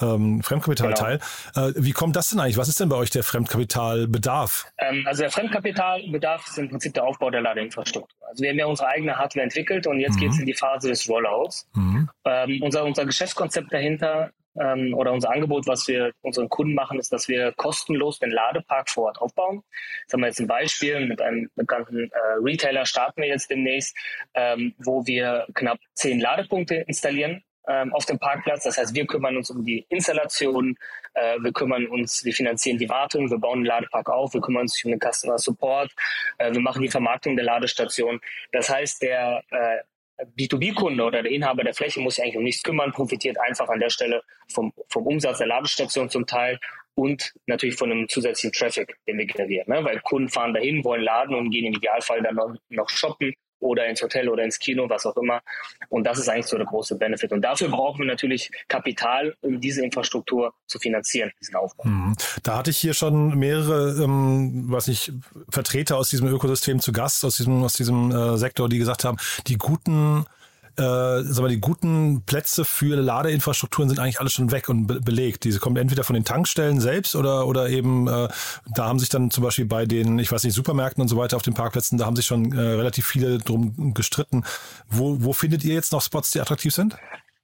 ähm, 0.00 0.42
Fremdkapitalteil. 0.42 1.20
Genau. 1.54 1.68
Äh, 1.68 1.72
wie 1.76 1.92
kommt 1.92 2.16
das 2.16 2.30
denn 2.30 2.40
eigentlich? 2.40 2.56
Was 2.56 2.68
ist 2.68 2.80
denn 2.80 2.88
bei 2.88 2.96
euch 2.96 3.10
der 3.10 3.22
Fremdkapitalbedarf? 3.22 4.66
Ähm, 4.78 5.04
also 5.06 5.22
der 5.22 5.30
Fremdkapitalbedarf 5.30 6.46
ist 6.48 6.58
im 6.58 6.68
Prinzip 6.68 6.94
der 6.94 7.04
Aufbau 7.04 7.30
der 7.30 7.40
Ladeinfrastruktur. 7.40 8.17
Also 8.28 8.42
wir 8.42 8.50
haben 8.50 8.58
ja 8.58 8.66
unsere 8.66 8.88
eigene 8.88 9.16
Hardware 9.16 9.44
entwickelt 9.44 9.86
und 9.86 10.00
jetzt 10.00 10.16
mhm. 10.16 10.20
geht 10.20 10.30
es 10.30 10.38
in 10.38 10.46
die 10.46 10.54
Phase 10.54 10.88
des 10.88 11.08
Rollouts. 11.08 11.68
Mhm. 11.74 12.08
Ähm, 12.24 12.62
unser, 12.62 12.84
unser 12.84 13.04
Geschäftskonzept 13.04 13.72
dahinter 13.72 14.32
ähm, 14.60 14.94
oder 14.94 15.12
unser 15.12 15.30
Angebot, 15.30 15.66
was 15.66 15.86
wir 15.88 16.12
unseren 16.22 16.48
Kunden 16.48 16.74
machen, 16.74 16.98
ist, 16.98 17.12
dass 17.12 17.28
wir 17.28 17.52
kostenlos 17.52 18.18
den 18.18 18.30
Ladepark 18.30 18.90
vor 18.90 19.06
Ort 19.06 19.20
aufbauen. 19.20 19.62
Das 20.06 20.14
haben 20.14 20.20
wir 20.20 20.28
jetzt 20.28 20.40
ein 20.40 20.46
Beispiel 20.46 21.06
mit 21.06 21.20
einem 21.20 21.48
bekannten 21.54 22.10
äh, 22.10 22.18
Retailer 22.42 22.86
starten 22.86 23.22
wir 23.22 23.28
jetzt 23.28 23.50
demnächst, 23.50 23.96
ähm, 24.34 24.74
wo 24.78 25.06
wir 25.06 25.46
knapp 25.54 25.78
zehn 25.94 26.20
Ladepunkte 26.20 26.76
installieren 26.86 27.42
ähm, 27.68 27.92
auf 27.92 28.06
dem 28.06 28.18
Parkplatz. 28.18 28.64
Das 28.64 28.78
heißt, 28.78 28.94
wir 28.94 29.06
kümmern 29.06 29.36
uns 29.36 29.50
um 29.50 29.64
die 29.64 29.86
Installation, 29.88 30.76
äh, 31.20 31.38
wir 31.42 31.52
kümmern 31.52 31.86
uns, 31.86 32.24
wir 32.24 32.32
finanzieren 32.32 32.78
die 32.78 32.88
Wartung, 32.88 33.30
wir 33.30 33.38
bauen 33.38 33.60
den 33.60 33.66
Ladepark 33.66 34.08
auf, 34.08 34.34
wir 34.34 34.40
kümmern 34.40 34.62
uns 34.62 34.82
um 34.84 34.90
den 34.90 35.00
Customer 35.00 35.38
Support, 35.38 35.90
äh, 36.38 36.52
wir 36.52 36.60
machen 36.60 36.82
die 36.82 36.88
Vermarktung 36.88 37.36
der 37.36 37.44
Ladestation. 37.44 38.20
Das 38.52 38.70
heißt, 38.70 39.02
der 39.02 39.42
äh, 39.50 40.24
B2B-Kunde 40.36 41.04
oder 41.04 41.22
der 41.22 41.30
Inhaber 41.30 41.64
der 41.64 41.74
Fläche 41.74 42.00
muss 42.00 42.16
sich 42.16 42.24
eigentlich 42.24 42.36
um 42.36 42.42
nichts 42.42 42.62
kümmern, 42.62 42.92
profitiert 42.92 43.38
einfach 43.40 43.68
an 43.68 43.80
der 43.80 43.90
Stelle 43.90 44.22
vom, 44.52 44.72
vom 44.88 45.06
Umsatz 45.06 45.38
der 45.38 45.46
Ladestation 45.46 46.10
zum 46.10 46.26
Teil 46.26 46.58
und 46.94 47.32
natürlich 47.46 47.76
von 47.76 47.92
einem 47.92 48.08
zusätzlichen 48.08 48.52
Traffic, 48.52 48.96
den 49.06 49.18
wir 49.18 49.26
generieren. 49.26 49.66
Ne? 49.68 49.84
Weil 49.84 50.00
Kunden 50.00 50.28
fahren 50.28 50.54
dahin, 50.54 50.84
wollen 50.84 51.02
laden 51.02 51.36
und 51.36 51.50
gehen 51.50 51.66
im 51.66 51.74
Idealfall 51.74 52.22
dann 52.22 52.34
noch, 52.34 52.54
noch 52.70 52.88
shoppen 52.88 53.34
oder 53.60 53.86
ins 53.86 54.02
Hotel 54.02 54.28
oder 54.28 54.44
ins 54.44 54.58
Kino, 54.58 54.88
was 54.88 55.06
auch 55.06 55.16
immer. 55.16 55.40
Und 55.88 56.04
das 56.04 56.18
ist 56.18 56.28
eigentlich 56.28 56.46
so 56.46 56.56
der 56.56 56.66
große 56.66 56.96
Benefit. 56.96 57.32
Und 57.32 57.42
dafür 57.42 57.68
brauchen 57.68 58.00
wir 58.00 58.06
natürlich 58.06 58.50
Kapital, 58.68 59.34
um 59.40 59.60
diese 59.60 59.84
Infrastruktur 59.84 60.52
zu 60.66 60.78
finanzieren, 60.78 61.32
diesen 61.40 61.56
Aufbau. 61.56 61.84
Mhm. 61.84 62.14
Da 62.42 62.56
hatte 62.56 62.70
ich 62.70 62.78
hier 62.78 62.94
schon 62.94 63.38
mehrere, 63.38 64.02
ähm, 64.02 64.66
was 64.68 64.86
nicht, 64.86 65.12
Vertreter 65.50 65.96
aus 65.96 66.10
diesem 66.10 66.28
Ökosystem 66.28 66.80
zu 66.80 66.92
Gast, 66.92 67.24
aus 67.24 67.36
diesem, 67.36 67.62
aus 67.62 67.74
diesem 67.74 68.10
äh, 68.10 68.36
Sektor, 68.36 68.68
die 68.68 68.78
gesagt 68.78 69.04
haben, 69.04 69.18
die 69.46 69.56
guten 69.56 70.26
äh, 70.78 71.22
sag 71.24 71.42
mal, 71.42 71.48
die 71.48 71.60
guten 71.60 72.22
Plätze 72.22 72.64
für 72.64 72.96
Ladeinfrastrukturen 72.96 73.88
sind 73.88 73.98
eigentlich 73.98 74.20
alle 74.20 74.30
schon 74.30 74.50
weg 74.50 74.68
und 74.68 74.86
be 74.86 75.00
belegt. 75.00 75.44
Diese 75.44 75.58
kommen 75.58 75.76
entweder 75.76 76.04
von 76.04 76.14
den 76.14 76.24
Tankstellen 76.24 76.80
selbst 76.80 77.16
oder, 77.16 77.46
oder 77.46 77.68
eben, 77.68 78.06
äh, 78.06 78.28
da 78.74 78.86
haben 78.86 78.98
sich 78.98 79.08
dann 79.08 79.30
zum 79.30 79.44
Beispiel 79.44 79.66
bei 79.66 79.86
den, 79.86 80.18
ich 80.18 80.30
weiß 80.30 80.44
nicht, 80.44 80.54
Supermärkten 80.54 81.02
und 81.02 81.08
so 81.08 81.16
weiter 81.16 81.36
auf 81.36 81.42
den 81.42 81.54
Parkplätzen, 81.54 81.98
da 81.98 82.06
haben 82.06 82.16
sich 82.16 82.26
schon 82.26 82.52
äh, 82.52 82.60
relativ 82.60 83.06
viele 83.06 83.38
drum 83.38 83.94
gestritten. 83.94 84.44
Wo, 84.88 85.22
wo 85.22 85.32
findet 85.32 85.64
ihr 85.64 85.74
jetzt 85.74 85.92
noch 85.92 86.02
Spots, 86.02 86.30
die 86.30 86.40
attraktiv 86.40 86.74
sind? 86.74 86.96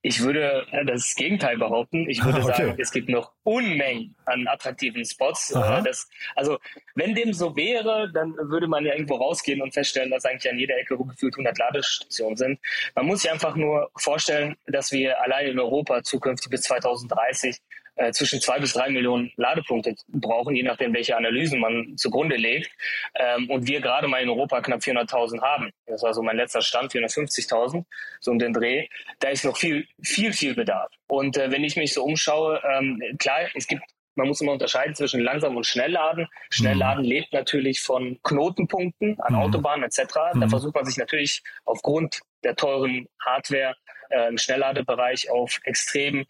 Ich 0.07 0.21
würde 0.21 0.67
äh, 0.71 0.85
das 0.85 1.15
Gegenteil 1.15 1.57
behaupten. 1.57 2.09
Ich 2.11 2.23
würde 2.23 2.39
okay. 2.45 2.53
sagen, 2.53 2.75
es 2.79 2.93
gibt 2.93 3.09
noch 3.09 3.33
Unmengen 3.43 4.15
an 4.27 4.47
attraktiven 4.47 5.03
Spots. 5.03 5.51
Äh, 5.51 5.83
das, 5.83 6.11
also, 6.37 6.59
wenn 6.95 7.15
dem 7.15 7.33
so 7.33 7.57
wäre, 7.57 8.13
dann 8.13 8.35
würde 8.37 8.69
man 8.69 8.85
ja 8.85 8.93
irgendwo 8.93 9.15
rausgehen 9.15 9.63
und 9.63 9.73
feststellen, 9.73 10.11
dass 10.11 10.27
eigentlich 10.27 10.53
an 10.53 10.59
jeder 10.59 10.77
Ecke 10.77 10.99
gefühlt 10.99 11.35
100 11.35 11.57
Ladestationen 11.57 12.37
sind. 12.37 12.61
Man 12.95 13.07
muss 13.07 13.23
sich 13.23 13.31
einfach 13.31 13.57
nur 13.57 13.91
vorstellen, 13.97 14.57
dass 14.67 14.93
wir 14.93 15.19
allein 15.23 15.47
in 15.47 15.59
Europa 15.59 16.03
zukünftig 16.03 16.51
bis 16.51 16.61
2030 16.63 17.57
äh, 17.97 18.13
zwischen 18.13 18.41
zwei 18.41 18.59
bis 18.59 18.73
drei 18.73 18.91
Millionen 18.91 19.33
Ladepunkte 19.37 19.95
brauchen, 20.09 20.55
je 20.55 20.63
nachdem, 20.63 20.95
welche 20.95 21.17
Analysen 21.17 21.61
man 21.61 21.97
zugrunde 21.97 22.37
legt. 22.37 22.71
Ähm, 23.15 23.51
und 23.51 23.67
wir 23.67 23.81
gerade 23.81 24.09
mal 24.09 24.23
in 24.23 24.29
Europa 24.29 24.61
knapp 24.61 24.81
400.000 24.81 25.43
haben. 25.43 25.71
Das 25.87 26.03
war 26.03 26.15
so 26.15 26.23
mein 26.23 26.37
letzter 26.37 26.63
Stand, 26.63 26.93
450.000, 26.93 27.85
so 28.21 28.31
um 28.31 28.39
den 28.39 28.53
Dreh. 28.53 28.89
Da 29.21 29.29
ist 29.29 29.45
noch 29.45 29.57
viel, 29.57 29.87
viel, 30.03 30.33
viel 30.33 30.55
Bedarf. 30.55 30.91
Und 31.07 31.37
äh, 31.37 31.51
wenn 31.51 31.65
ich 31.65 31.77
mich 31.77 31.95
so 31.95 32.05
umschaue, 32.05 32.61
ähm, 32.65 33.01
klar, 33.19 33.41
es 33.55 33.67
gibt 33.67 33.83
man 34.17 34.29
muss 34.29 34.41
immer 34.41 34.53
unterscheiden 34.53 34.95
zwischen 34.95 35.21
langsam 35.21 35.57
und 35.57 35.67
Schnellladen. 35.67 36.29
Schnellladen 36.51 37.03
mhm. 37.03 37.09
lebt 37.09 37.33
natürlich 37.33 37.81
von 37.81 38.19
Knotenpunkten 38.23 39.21
an 39.21 39.35
mhm. 39.35 39.41
Autobahnen 39.41 39.85
etc. 39.85 40.15
Mhm. 40.35 40.41
Da 40.41 40.49
versucht 40.49 40.75
man 40.75 40.85
sich 40.85 40.97
natürlich 40.97 41.43
aufgrund 41.65 42.21
der 42.45 42.55
teuren 42.55 43.09
Hardware 43.25 43.75
äh, 44.11 44.29
im 44.29 44.39
Schnellladebereich 44.39 45.31
auf 45.31 45.59
extrem 45.65 46.27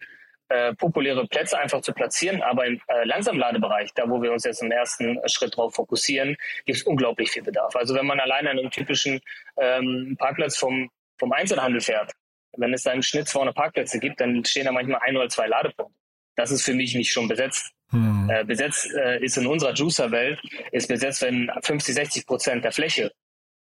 äh, 0.49 0.73
populäre 0.75 1.27
Plätze 1.27 1.57
einfach 1.57 1.81
zu 1.81 1.93
platzieren. 1.93 2.41
Aber 2.41 2.65
im 2.65 2.79
äh, 2.87 3.03
Langsamladebereich, 3.05 3.93
da 3.95 4.09
wo 4.09 4.21
wir 4.21 4.31
uns 4.31 4.43
jetzt 4.43 4.61
im 4.61 4.71
ersten 4.71 5.19
Schritt 5.27 5.55
drauf 5.57 5.75
fokussieren, 5.75 6.37
gibt 6.65 6.77
es 6.77 6.83
unglaublich 6.83 7.31
viel 7.31 7.43
Bedarf. 7.43 7.75
Also 7.75 7.95
wenn 7.95 8.05
man 8.05 8.19
allein 8.19 8.47
an 8.47 8.59
einem 8.59 8.71
typischen 8.71 9.21
ähm, 9.57 10.15
Parkplatz 10.19 10.57
vom, 10.57 10.89
vom 11.17 11.31
Einzelhandel 11.31 11.81
fährt, 11.81 12.11
wenn 12.57 12.73
es 12.73 12.83
da 12.83 12.91
im 12.91 13.01
Schnitt 13.01 13.27
200 13.27 13.55
Parkplätze 13.55 13.99
gibt, 13.99 14.21
dann 14.21 14.45
stehen 14.45 14.65
da 14.65 14.71
manchmal 14.71 15.01
ein 15.05 15.17
oder 15.17 15.29
zwei 15.29 15.47
Ladepunkte. 15.47 15.99
Das 16.35 16.51
ist 16.51 16.63
für 16.63 16.73
mich 16.73 16.95
nicht 16.95 17.11
schon 17.11 17.27
besetzt. 17.27 17.71
Hm. 17.91 18.29
Äh, 18.29 18.43
besetzt 18.43 18.93
äh, 18.93 19.23
ist 19.23 19.37
in 19.37 19.47
unserer 19.47 19.73
Juicer-Welt, 19.73 20.39
ist 20.71 20.87
besetzt, 20.87 21.21
wenn 21.21 21.51
50, 21.61 21.95
60 21.95 22.25
Prozent 22.25 22.63
der 22.63 22.71
Fläche 22.71 23.11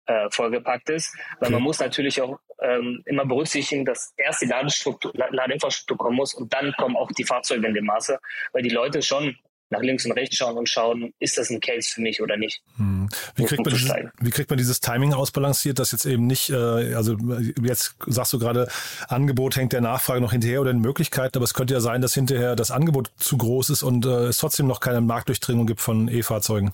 äh, 0.05 0.29
vollgepackt 0.29 0.89
ist. 0.89 1.15
Weil 1.39 1.48
okay. 1.48 1.53
man 1.53 1.63
muss 1.63 1.79
natürlich 1.79 2.22
auch 2.22 2.39
ähm, 2.62 3.03
immer 3.05 3.25
berücksichtigen, 3.25 3.86
dass 3.86 4.13
erst 4.17 4.41
die 4.41 4.48
Ladestruktur, 4.48 5.12
Ladeinfrastruktur 5.13 5.98
kommen 5.98 6.15
muss 6.15 6.33
und 6.33 6.53
dann 6.53 6.74
kommen 6.74 6.95
auch 6.95 7.12
die 7.12 7.24
Fahrzeuge 7.24 7.67
in 7.67 7.74
dem 7.74 7.86
Maße, 7.86 8.19
weil 8.51 8.63
die 8.63 8.69
Leute 8.69 9.01
schon 9.01 9.38
nach 9.74 9.82
links 9.82 10.06
und 10.06 10.13
rechts 10.13 10.38
schauen 10.38 10.58
und 10.58 10.70
schauen, 10.70 11.13
ist 11.20 11.38
das 11.38 11.50
ein 11.50 11.60
Case 11.60 11.89
für 11.94 12.01
mich 12.01 12.22
oder 12.22 12.38
nicht. 12.38 12.62
Hm. 12.77 13.10
Wie, 13.36 13.44
kriegt 13.46 13.65
man 13.65 13.74
dieses, 13.74 13.94
wie 14.20 14.30
kriegt 14.30 14.50
man 14.50 14.58
dieses 14.58 14.80
Timing 14.80 15.13
ausbalanciert, 15.13 15.80
dass 15.80 15.92
jetzt 15.92 16.06
eben 16.06 16.25
nicht, 16.27 16.50
äh, 16.50 16.94
also 16.96 17.18
jetzt 17.62 17.96
sagst 18.08 18.34
du 18.34 18.39
gerade, 18.39 18.68
Angebot 19.08 19.56
hängt 19.56 19.74
der 19.74 19.82
Nachfrage 19.82 20.22
noch 20.22 20.32
hinterher 20.32 20.62
oder 20.62 20.72
den 20.72 20.82
Möglichkeiten, 20.82 21.38
aber 21.38 21.44
es 21.44 21.53
könnte 21.53 21.74
ja 21.74 21.80
sein, 21.80 22.01
dass 22.01 22.13
hinterher 22.13 22.56
das 22.56 22.72
Angebot 22.72 23.12
zu 23.18 23.38
groß 23.38 23.70
ist 23.72 23.84
und 23.84 24.06
äh, 24.06 24.27
es 24.27 24.38
trotzdem 24.38 24.68
noch 24.68 24.80
keine 24.80 25.01
Marktdurchdringung 25.01 25.68
gibt 25.68 25.82
von 25.82 26.08
E-Fahrzeugen. 26.08 26.72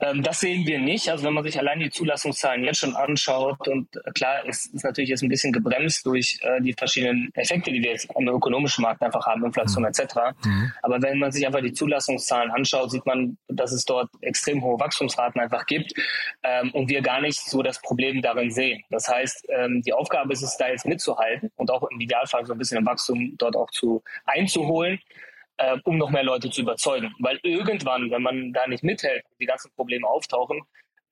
Ähm, 0.00 0.22
das 0.22 0.40
sehen 0.40 0.66
wir 0.66 0.78
nicht. 0.78 1.08
Also 1.08 1.24
wenn 1.24 1.34
man 1.34 1.44
sich 1.44 1.58
allein 1.58 1.80
die 1.80 1.90
Zulassungszahlen 1.90 2.64
jetzt 2.64 2.78
schon 2.78 2.94
anschaut 2.94 3.66
und 3.68 3.88
äh, 3.96 4.10
klar, 4.12 4.42
es 4.46 4.66
ist 4.66 4.84
natürlich 4.84 5.10
jetzt 5.10 5.22
ein 5.22 5.28
bisschen 5.28 5.52
gebremst 5.52 6.04
durch 6.06 6.38
äh, 6.42 6.60
die 6.60 6.72
verschiedenen 6.72 7.30
Effekte, 7.34 7.72
die 7.72 7.82
wir 7.82 7.90
jetzt 7.90 8.08
am 8.14 8.28
ökonomischen 8.28 8.82
Markt 8.82 9.02
einfach 9.02 9.26
haben, 9.26 9.44
Inflation 9.44 9.82
mhm. 9.82 9.88
etc. 9.88 10.14
Mhm. 10.44 10.72
Aber 10.82 11.02
wenn 11.02 11.18
man 11.18 11.32
sich 11.32 11.46
einfach 11.46 11.60
die 11.60 11.72
Zulassungszahlen 11.72 12.35
anschaut, 12.36 12.90
sieht 12.90 13.06
man, 13.06 13.38
dass 13.48 13.72
es 13.72 13.84
dort 13.84 14.10
extrem 14.20 14.62
hohe 14.62 14.78
Wachstumsraten 14.78 15.40
einfach 15.40 15.66
gibt 15.66 15.92
ähm, 16.42 16.70
und 16.72 16.88
wir 16.88 17.02
gar 17.02 17.20
nicht 17.20 17.40
so 17.40 17.62
das 17.62 17.80
Problem 17.80 18.22
darin 18.22 18.50
sehen. 18.50 18.82
Das 18.90 19.08
heißt, 19.08 19.46
ähm, 19.50 19.82
die 19.82 19.92
Aufgabe 19.92 20.32
ist 20.32 20.42
es, 20.42 20.56
da 20.56 20.68
jetzt 20.68 20.86
mitzuhalten 20.86 21.50
und 21.56 21.70
auch 21.70 21.82
im 21.90 22.00
Idealfall 22.00 22.46
so 22.46 22.52
ein 22.52 22.58
bisschen 22.58 22.78
im 22.78 22.86
Wachstum 22.86 23.34
dort 23.36 23.56
auch 23.56 23.70
zu 23.70 24.02
einzuholen 24.24 25.00
äh, 25.58 25.78
um 25.84 25.98
noch 25.98 26.10
mehr 26.10 26.22
Leute 26.22 26.50
zu 26.50 26.62
überzeugen. 26.62 27.14
Weil 27.18 27.38
irgendwann, 27.42 28.10
wenn 28.10 28.22
man 28.22 28.52
da 28.52 28.66
nicht 28.66 28.82
mithält, 28.82 29.24
die 29.40 29.46
ganzen 29.46 29.72
Probleme 29.74 30.06
auftauchen, 30.06 30.62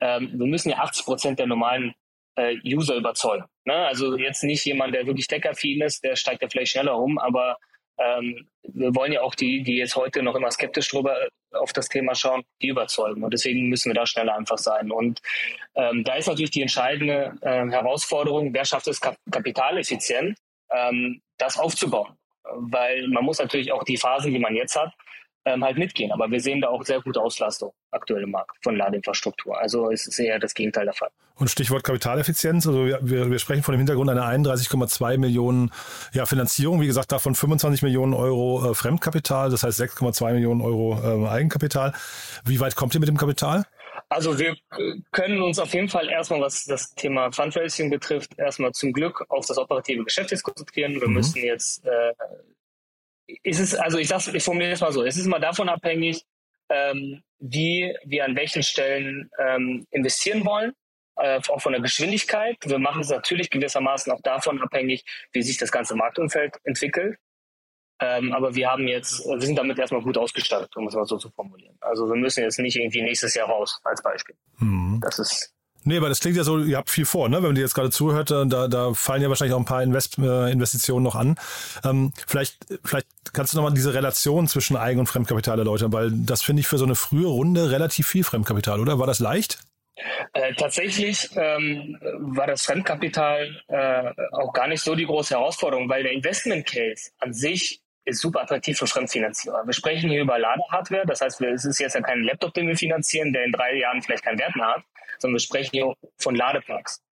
ähm, 0.00 0.30
wir 0.34 0.46
müssen 0.46 0.70
ja 0.70 0.78
80 0.78 1.04
Prozent 1.04 1.38
der 1.38 1.46
normalen 1.46 1.94
äh, 2.36 2.56
User 2.64 2.96
überzeugen. 2.96 3.44
Ne? 3.64 3.74
Also 3.74 4.16
jetzt 4.16 4.42
nicht 4.42 4.64
jemand, 4.64 4.94
der 4.94 5.06
wirklich 5.06 5.28
deckaffin 5.28 5.82
ist, 5.82 6.04
der 6.04 6.16
steigt 6.16 6.42
ja 6.42 6.48
vielleicht 6.48 6.72
schneller 6.72 6.92
rum, 6.92 7.18
aber 7.18 7.58
ähm, 7.98 8.48
wir 8.62 8.94
wollen 8.94 9.12
ja 9.12 9.22
auch 9.22 9.34
die, 9.34 9.62
die 9.62 9.76
jetzt 9.76 9.96
heute 9.96 10.22
noch 10.22 10.34
immer 10.34 10.50
skeptisch 10.50 10.88
drüber 10.88 11.14
äh, 11.20 11.28
auf 11.52 11.72
das 11.72 11.88
Thema 11.88 12.14
schauen, 12.14 12.42
die 12.60 12.68
überzeugen. 12.68 13.22
Und 13.22 13.32
deswegen 13.32 13.68
müssen 13.68 13.90
wir 13.90 13.94
da 13.94 14.06
schneller 14.06 14.36
einfach 14.36 14.58
sein. 14.58 14.90
Und 14.90 15.20
ähm, 15.74 16.04
da 16.04 16.14
ist 16.14 16.26
natürlich 16.26 16.50
die 16.50 16.62
entscheidende 16.62 17.36
äh, 17.42 17.68
Herausforderung, 17.70 18.52
wer 18.52 18.64
schafft 18.64 18.88
es 18.88 19.00
kap 19.00 19.16
kapitaleffizient, 19.30 20.36
ähm, 20.70 21.20
das 21.38 21.58
aufzubauen 21.58 22.16
weil 22.44 23.08
man 23.08 23.24
muss 23.24 23.38
natürlich 23.38 23.72
auch 23.72 23.84
die 23.84 23.96
Phasen, 23.96 24.32
die 24.32 24.38
man 24.38 24.54
jetzt 24.54 24.76
hat, 24.76 24.92
ähm, 25.44 25.64
halt 25.64 25.78
mitgehen. 25.78 26.12
Aber 26.12 26.30
wir 26.30 26.40
sehen 26.40 26.60
da 26.60 26.68
auch 26.68 26.84
sehr 26.84 27.00
gute 27.00 27.20
Auslastung 27.20 27.72
aktuell 27.90 28.22
im 28.22 28.30
Markt 28.30 28.56
von 28.62 28.76
Ladeinfrastruktur. 28.76 29.58
Also 29.58 29.90
es 29.90 30.06
ist 30.06 30.18
eher 30.18 30.38
das 30.38 30.54
Gegenteil 30.54 30.84
der 30.84 30.94
Fall. 30.94 31.10
Und 31.36 31.50
Stichwort 31.50 31.82
Kapitaleffizienz, 31.82 32.66
also 32.66 32.86
wir, 32.86 33.30
wir 33.30 33.38
sprechen 33.38 33.62
von 33.62 33.72
dem 33.72 33.78
Hintergrund 33.78 34.08
einer 34.08 34.24
31,2 34.24 35.18
Millionen 35.18 35.72
ja, 36.12 36.26
Finanzierung, 36.26 36.80
wie 36.80 36.86
gesagt, 36.86 37.10
davon 37.10 37.34
25 37.34 37.82
Millionen 37.82 38.14
Euro 38.14 38.70
äh, 38.70 38.74
Fremdkapital, 38.74 39.50
das 39.50 39.64
heißt 39.64 39.80
6,2 39.80 40.32
Millionen 40.32 40.60
Euro 40.60 41.26
äh, 41.26 41.28
Eigenkapital. 41.28 41.92
Wie 42.44 42.60
weit 42.60 42.76
kommt 42.76 42.94
ihr 42.94 43.00
mit 43.00 43.08
dem 43.08 43.16
Kapital? 43.16 43.64
Also 44.08 44.38
wir 44.38 44.54
können 45.10 45.42
uns 45.42 45.58
auf 45.58 45.74
jeden 45.74 45.88
Fall 45.88 46.08
erstmal, 46.08 46.40
was 46.40 46.64
das 46.64 46.94
Thema 46.94 47.32
Fundraising 47.32 47.90
betrifft, 47.90 48.38
erstmal 48.38 48.72
zum 48.72 48.92
Glück 48.92 49.24
auf 49.28 49.46
das 49.46 49.58
operative 49.58 50.04
Geschäft 50.04 50.30
jetzt 50.30 50.42
konzentrieren. 50.42 51.00
Wir 51.00 51.08
mhm. 51.08 51.14
müssen 51.14 51.42
jetzt, 51.42 51.84
äh, 51.84 52.12
ist 53.26 53.60
es, 53.60 53.74
also 53.74 53.98
ich 53.98 54.08
sag's, 54.08 54.28
ich 54.28 54.42
formuliere 54.42 54.72
es 54.72 54.80
mal 54.80 54.92
so, 54.92 55.04
es 55.04 55.16
ist 55.16 55.26
immer 55.26 55.40
davon 55.40 55.68
abhängig, 55.68 56.24
ähm, 56.68 57.22
wie 57.38 57.94
wir 58.04 58.24
an 58.24 58.36
welchen 58.36 58.62
Stellen 58.62 59.30
ähm, 59.38 59.86
investieren 59.90 60.44
wollen, 60.44 60.72
äh, 61.16 61.40
auch 61.48 61.60
von 61.60 61.72
der 61.72 61.82
Geschwindigkeit. 61.82 62.56
Wir 62.64 62.78
machen 62.78 63.02
es 63.02 63.10
natürlich 63.10 63.50
gewissermaßen 63.50 64.12
auch 64.12 64.20
davon 64.22 64.60
abhängig, 64.62 65.04
wie 65.32 65.42
sich 65.42 65.58
das 65.58 65.70
ganze 65.70 65.94
Marktumfeld 65.94 66.56
entwickelt. 66.64 67.18
Ähm, 68.00 68.32
aber 68.32 68.54
wir 68.54 68.70
haben 68.70 68.88
jetzt, 68.88 69.24
wir 69.24 69.40
sind 69.40 69.56
damit 69.56 69.78
erstmal 69.78 70.02
gut 70.02 70.18
ausgestattet, 70.18 70.76
um 70.76 70.88
es 70.88 70.94
mal 70.94 71.06
so 71.06 71.16
zu 71.16 71.30
formulieren. 71.30 71.76
Also 71.80 72.08
wir 72.08 72.16
müssen 72.16 72.42
jetzt 72.42 72.58
nicht 72.58 72.76
irgendwie 72.76 73.02
nächstes 73.02 73.34
Jahr 73.34 73.48
raus, 73.48 73.80
als 73.84 74.02
Beispiel. 74.02 74.36
Mhm. 74.58 75.00
Das 75.00 75.18
ist 75.18 75.53
Nee, 75.84 76.00
weil 76.00 76.08
das 76.08 76.20
klingt 76.20 76.36
ja 76.36 76.44
so, 76.44 76.58
ihr 76.58 76.76
habt 76.76 76.90
viel 76.90 77.04
vor, 77.04 77.28
ne? 77.28 77.36
Wenn 77.36 77.44
man 77.44 77.54
dir 77.54 77.60
jetzt 77.60 77.74
gerade 77.74 77.90
zuhört, 77.90 78.30
da, 78.30 78.44
da 78.44 78.94
fallen 78.94 79.22
ja 79.22 79.28
wahrscheinlich 79.28 79.54
auch 79.54 79.58
ein 79.58 79.66
paar 79.66 79.82
Invest, 79.82 80.18
äh, 80.18 80.50
Investitionen 80.50 81.04
noch 81.04 81.14
an. 81.14 81.36
Ähm, 81.84 82.12
vielleicht, 82.26 82.56
vielleicht 82.82 83.06
kannst 83.32 83.52
du 83.52 83.58
nochmal 83.58 83.74
diese 83.74 83.92
Relation 83.94 84.48
zwischen 84.48 84.76
Eigen- 84.76 85.00
und 85.00 85.06
Fremdkapital 85.06 85.58
erläutern, 85.58 85.92
weil 85.92 86.10
das 86.10 86.42
finde 86.42 86.60
ich 86.60 86.66
für 86.66 86.78
so 86.78 86.84
eine 86.84 86.94
frühe 86.94 87.26
Runde 87.26 87.70
relativ 87.70 88.08
viel 88.08 88.24
Fremdkapital, 88.24 88.80
oder? 88.80 88.98
War 88.98 89.06
das 89.06 89.18
leicht? 89.18 89.58
Äh, 90.32 90.54
tatsächlich 90.54 91.30
ähm, 91.36 91.98
war 92.18 92.46
das 92.46 92.62
Fremdkapital 92.62 93.62
äh, 93.68 94.12
auch 94.32 94.52
gar 94.52 94.66
nicht 94.66 94.82
so 94.82 94.94
die 94.94 95.06
große 95.06 95.34
Herausforderung, 95.34 95.88
weil 95.88 96.02
der 96.02 96.12
Investment 96.12 96.66
Case 96.66 97.10
an 97.18 97.32
sich 97.32 97.83
ist 98.04 98.20
super 98.20 98.42
attraktiv 98.42 98.78
für 98.78 98.86
Fremdfinanzierer. 98.86 99.66
Wir 99.66 99.72
sprechen 99.72 100.10
hier 100.10 100.22
über 100.22 100.38
Ladehardware, 100.38 101.06
das 101.06 101.20
heißt, 101.20 101.40
es 101.40 101.64
ist 101.64 101.78
jetzt 101.78 101.94
ja 101.94 102.00
kein 102.00 102.22
Laptop, 102.22 102.54
den 102.54 102.68
wir 102.68 102.76
finanzieren, 102.76 103.32
der 103.32 103.44
in 103.44 103.52
drei 103.52 103.76
Jahren 103.76 104.02
vielleicht 104.02 104.24
keinen 104.24 104.38
Wert 104.38 104.54
mehr 104.56 104.66
hat, 104.66 104.84
sondern 105.18 105.36
wir 105.36 105.40
sprechen 105.40 105.70
hier 105.72 105.94
von 106.18 106.34
Ladeparks. 106.34 107.02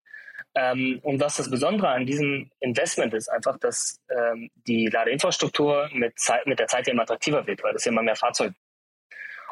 Ähm, 0.55 1.01
und 1.03 1.19
was 1.19 1.37
das 1.37 1.51
Besondere 1.51 1.89
an 1.89 2.05
diesem 2.05 2.51
Investment 2.61 3.15
ist, 3.15 3.29
einfach, 3.29 3.59
dass 3.59 4.01
ähm, 4.11 4.51
die 4.67 4.87
Ladeinfrastruktur 4.87 5.89
mit, 5.95 6.19
Zeit, 6.19 6.47
mit 6.47 6.59
der 6.59 6.67
Zeit 6.67 6.89
immer 6.89 7.03
attraktiver 7.03 7.47
wird, 7.47 7.63
weil 7.63 7.75
es 7.75 7.87
immer 7.87 8.03
mehr 8.03 8.17
Fahrzeuge 8.17 8.55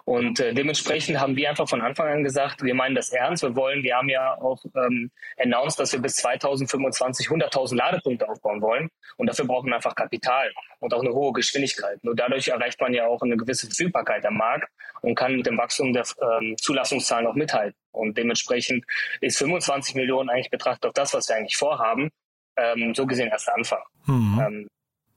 Und 0.04 0.40
äh, 0.40 0.54
dementsprechend 0.54 1.21
haben 1.21 1.37
wir 1.37 1.49
einfach 1.49 1.69
von 1.69 1.80
Anfang 1.80 2.09
an 2.09 2.25
gesagt, 2.25 2.62
wir 2.62 2.75
meinen 2.75 2.95
das 2.95 3.11
ernst. 3.11 3.42
Wir 3.42 3.54
wollen, 3.54 3.83
wir 3.83 3.97
haben 3.97 4.09
ja 4.09 4.35
auch 4.40 4.64
ähm, 4.75 5.11
announced, 5.38 5.78
dass 5.78 5.92
wir 5.92 6.00
bis 6.00 6.16
2025 6.16 7.28
100.000 7.28 7.76
Ladepunkte 7.76 8.28
aufbauen 8.28 8.61
wollen. 8.62 8.88
Und 9.16 9.26
dafür 9.26 9.47
brauchen 9.47 9.69
wir 9.69 9.76
einfach 9.76 9.95
Kapital 9.95 10.50
und 10.78 10.95
auch 10.95 11.00
eine 11.00 11.12
hohe 11.12 11.33
Geschwindigkeit. 11.33 12.02
Nur 12.02 12.14
dadurch 12.14 12.49
erreicht 12.49 12.80
man 12.80 12.95
ja 12.95 13.07
auch 13.07 13.23
eine 13.23 13.37
gewisse 13.37 13.66
Verfügbarkeit 13.66 14.25
am 14.26 14.37
Markt 14.37 14.69
und 15.02 15.14
kann 15.14 15.37
mit 15.37 15.47
dem 15.47 15.59
Wachstum 15.59 15.92
der 15.92 16.04
ähm, 16.40 16.57
Zulassungszahlen 16.57 17.26
auch 17.26 17.35
mithalten. 17.35 17.78
Und 17.92 18.16
dementsprechend 18.16 18.85
ist 19.21 19.38
25 19.38 19.95
Millionen 19.95 20.30
eigentlich 20.30 20.50
betrachtet 20.50 20.87
auf 20.87 20.95
das, 20.95 21.12
was 21.14 21.28
wir 21.28 21.37
eigentlich 21.37 21.57
vorhaben, 21.57 22.11
ähm, 22.57 22.95
so 22.95 23.07
gesehen 23.07 23.28
erst 23.28 23.47
der 23.49 23.57
Anfang. 23.57 23.83
Mhm. 24.07 24.40
Ähm, 24.40 24.69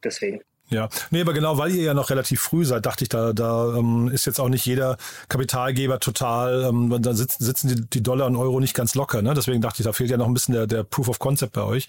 deswegen. 0.04 0.42
Ja, 0.74 0.90
nee, 1.12 1.22
aber 1.22 1.34
genau, 1.34 1.58
weil 1.58 1.72
ihr 1.72 1.84
ja 1.84 1.94
noch 1.94 2.10
relativ 2.10 2.42
früh 2.42 2.66
seid, 2.66 2.86
dachte 2.86 3.04
ich, 3.04 3.10
da, 3.10 3.32
da 3.32 3.76
ähm, 3.76 4.10
ist 4.12 4.26
jetzt 4.26 4.40
auch 4.40 4.50
nicht 4.50 4.66
jeder 4.66 4.98
Kapitalgeber 5.30 6.00
total, 6.00 6.64
ähm, 6.64 6.96
da 7.02 7.14
sitzen, 7.14 7.44
sitzen 7.44 7.68
die, 7.68 7.82
die 7.86 8.04
Dollar 8.04 8.26
und 8.28 8.36
Euro 8.36 8.60
nicht 8.60 8.74
ganz 8.74 8.96
locker. 8.96 9.22
Ne? 9.22 9.34
Deswegen 9.34 9.62
dachte 9.62 9.82
ich, 9.82 9.86
da 9.86 9.94
fehlt 9.94 10.10
ja 10.10 10.18
noch 10.18 10.28
ein 10.28 10.34
bisschen 10.34 10.56
der, 10.56 10.66
der 10.68 10.84
Proof 10.84 11.10
of 11.10 11.20
Concept 11.20 11.54
bei 11.54 11.62
euch. 11.62 11.88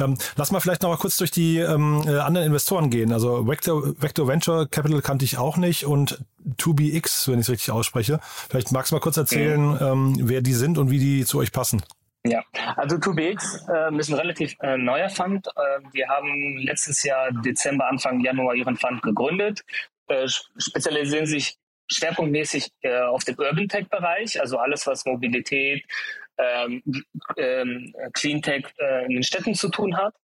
Ähm, 0.00 0.16
lass 0.36 0.52
mal 0.52 0.60
vielleicht 0.60 0.82
noch 0.82 0.90
mal 0.90 0.96
kurz 0.96 1.16
durch 1.16 1.30
die 1.30 1.58
ähm, 1.58 2.02
äh, 2.06 2.18
anderen 2.18 2.46
Investoren 2.46 2.90
gehen. 2.90 3.12
Also 3.12 3.46
Vector, 3.46 3.94
Vector 4.00 4.28
Venture 4.28 4.66
Capital 4.66 5.02
kannte 5.02 5.24
ich 5.24 5.38
auch 5.38 5.56
nicht 5.56 5.84
und 5.84 6.18
2BX, 6.58 7.28
wenn 7.28 7.40
ich 7.40 7.46
es 7.46 7.50
richtig 7.50 7.70
ausspreche. 7.72 8.20
Vielleicht 8.48 8.72
magst 8.72 8.90
du 8.90 8.94
mal 8.94 9.00
kurz 9.00 9.16
erzählen, 9.16 9.60
mhm. 9.60 9.78
ähm, 9.80 10.16
wer 10.20 10.42
die 10.42 10.54
sind 10.54 10.78
und 10.78 10.90
wie 10.90 10.98
die 10.98 11.24
zu 11.24 11.38
euch 11.38 11.52
passen. 11.52 11.82
Ja, 12.24 12.44
also 12.76 12.96
2BX 12.96 13.68
äh, 13.68 13.98
ist 13.98 14.10
ein 14.10 14.14
relativ 14.14 14.54
äh, 14.60 14.76
neuer 14.76 15.08
Fund. 15.08 15.48
Äh, 15.48 15.80
wir 15.92 16.08
haben 16.08 16.56
letztes 16.58 17.02
Jahr 17.02 17.32
Dezember, 17.32 17.88
Anfang 17.88 18.20
Januar 18.20 18.54
ihren 18.54 18.76
Fund 18.76 19.02
gegründet, 19.02 19.64
äh, 20.06 20.28
spezialisieren 20.56 21.26
sich 21.26 21.56
schwerpunktmäßig 21.88 22.70
äh, 22.82 23.00
auf 23.00 23.24
den 23.24 23.36
Urban 23.38 23.68
Tech 23.68 23.88
Bereich, 23.88 24.40
also 24.40 24.58
alles, 24.58 24.86
was 24.86 25.04
Mobilität, 25.04 25.84
ähm, 26.38 26.82
ähm, 27.36 27.92
Cleantech 28.12 28.66
äh, 28.78 29.04
in 29.06 29.14
den 29.14 29.22
Städten 29.24 29.54
zu 29.54 29.68
tun 29.68 29.96
hat. 29.96 30.14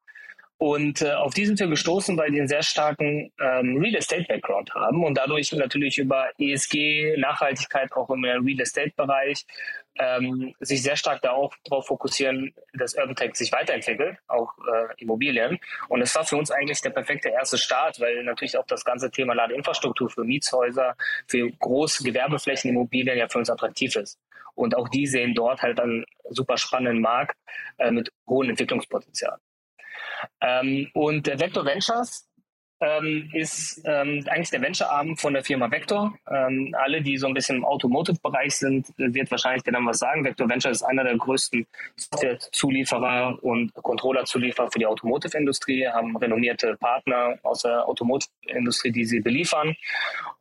Und 0.60 1.02
äh, 1.02 1.12
auf 1.12 1.34
die 1.34 1.46
sind 1.46 1.60
wir 1.60 1.68
gestoßen, 1.68 2.16
weil 2.16 2.32
die 2.32 2.38
einen 2.38 2.48
sehr 2.48 2.62
starken 2.62 3.30
ähm, 3.40 3.76
Real 3.76 3.94
Estate 3.94 4.24
Background 4.28 4.74
haben 4.74 5.04
und 5.04 5.16
dadurch 5.16 5.52
natürlich 5.52 5.98
über 5.98 6.30
ESG, 6.38 7.16
Nachhaltigkeit 7.16 7.92
auch 7.92 8.10
im 8.10 8.24
Real 8.24 8.60
Estate 8.60 8.92
Bereich 8.96 9.46
ähm, 9.98 10.54
sich 10.60 10.82
sehr 10.82 10.96
stark 10.96 11.22
darauf 11.22 11.54
fokussieren, 11.80 12.54
dass 12.74 12.94
Urban 12.94 13.16
Tech 13.16 13.34
sich 13.34 13.52
weiterentwickelt, 13.52 14.18
auch 14.28 14.52
äh, 14.58 15.02
Immobilien. 15.02 15.58
Und 15.88 16.02
es 16.02 16.14
war 16.14 16.24
für 16.24 16.36
uns 16.36 16.50
eigentlich 16.50 16.80
der 16.80 16.90
perfekte 16.90 17.28
erste 17.30 17.58
Start, 17.58 18.00
weil 18.00 18.22
natürlich 18.24 18.56
auch 18.56 18.66
das 18.66 18.84
ganze 18.84 19.10
Thema 19.10 19.34
Ladeinfrastruktur 19.34 20.08
für 20.10 20.24
Mietshäuser, 20.24 20.96
für 21.26 21.50
große 21.50 22.04
Gewerbeflächen, 22.04 22.70
Immobilien 22.70 23.18
ja 23.18 23.28
für 23.28 23.38
uns 23.38 23.50
attraktiv 23.50 23.96
ist. 23.96 24.18
Und 24.54 24.76
auch 24.76 24.88
die 24.88 25.06
sehen 25.06 25.34
dort 25.34 25.62
halt 25.62 25.80
einen 25.80 26.04
super 26.30 26.58
spannenden 26.58 27.00
Markt 27.00 27.36
äh, 27.78 27.90
mit 27.90 28.10
hohem 28.26 28.50
Entwicklungspotenzial. 28.50 29.38
Ähm, 30.40 30.90
und 30.94 31.26
der 31.26 31.38
Vector 31.38 31.64
Ventures 31.64 32.27
ähm, 32.80 33.30
ist 33.32 33.82
ähm, 33.84 34.24
eigentlich 34.28 34.50
der 34.50 34.62
Venture-Arm 34.62 35.16
von 35.16 35.34
der 35.34 35.44
Firma 35.44 35.70
Vector. 35.70 36.16
Ähm, 36.30 36.74
alle, 36.78 37.02
die 37.02 37.16
so 37.16 37.26
ein 37.26 37.34
bisschen 37.34 37.56
im 37.56 37.64
Automotive-Bereich 37.64 38.56
sind, 38.56 38.86
wird 38.96 39.30
wahrscheinlich 39.30 39.64
dann 39.64 39.86
was 39.86 39.98
sagen. 39.98 40.24
Vector 40.24 40.48
Venture 40.48 40.70
ist 40.70 40.82
einer 40.82 41.04
der 41.04 41.16
größten 41.16 41.66
Software-Zulieferer 41.96 43.38
und 43.42 43.74
Controller-Zulieferer 43.74 44.70
für 44.70 44.78
die 44.78 44.86
Automotive-Industrie, 44.86 45.88
haben 45.88 46.16
renommierte 46.16 46.76
Partner 46.76 47.38
aus 47.42 47.62
der 47.62 47.88
Automotive-Industrie, 47.88 48.92
die 48.92 49.04
sie 49.04 49.20
beliefern. 49.20 49.74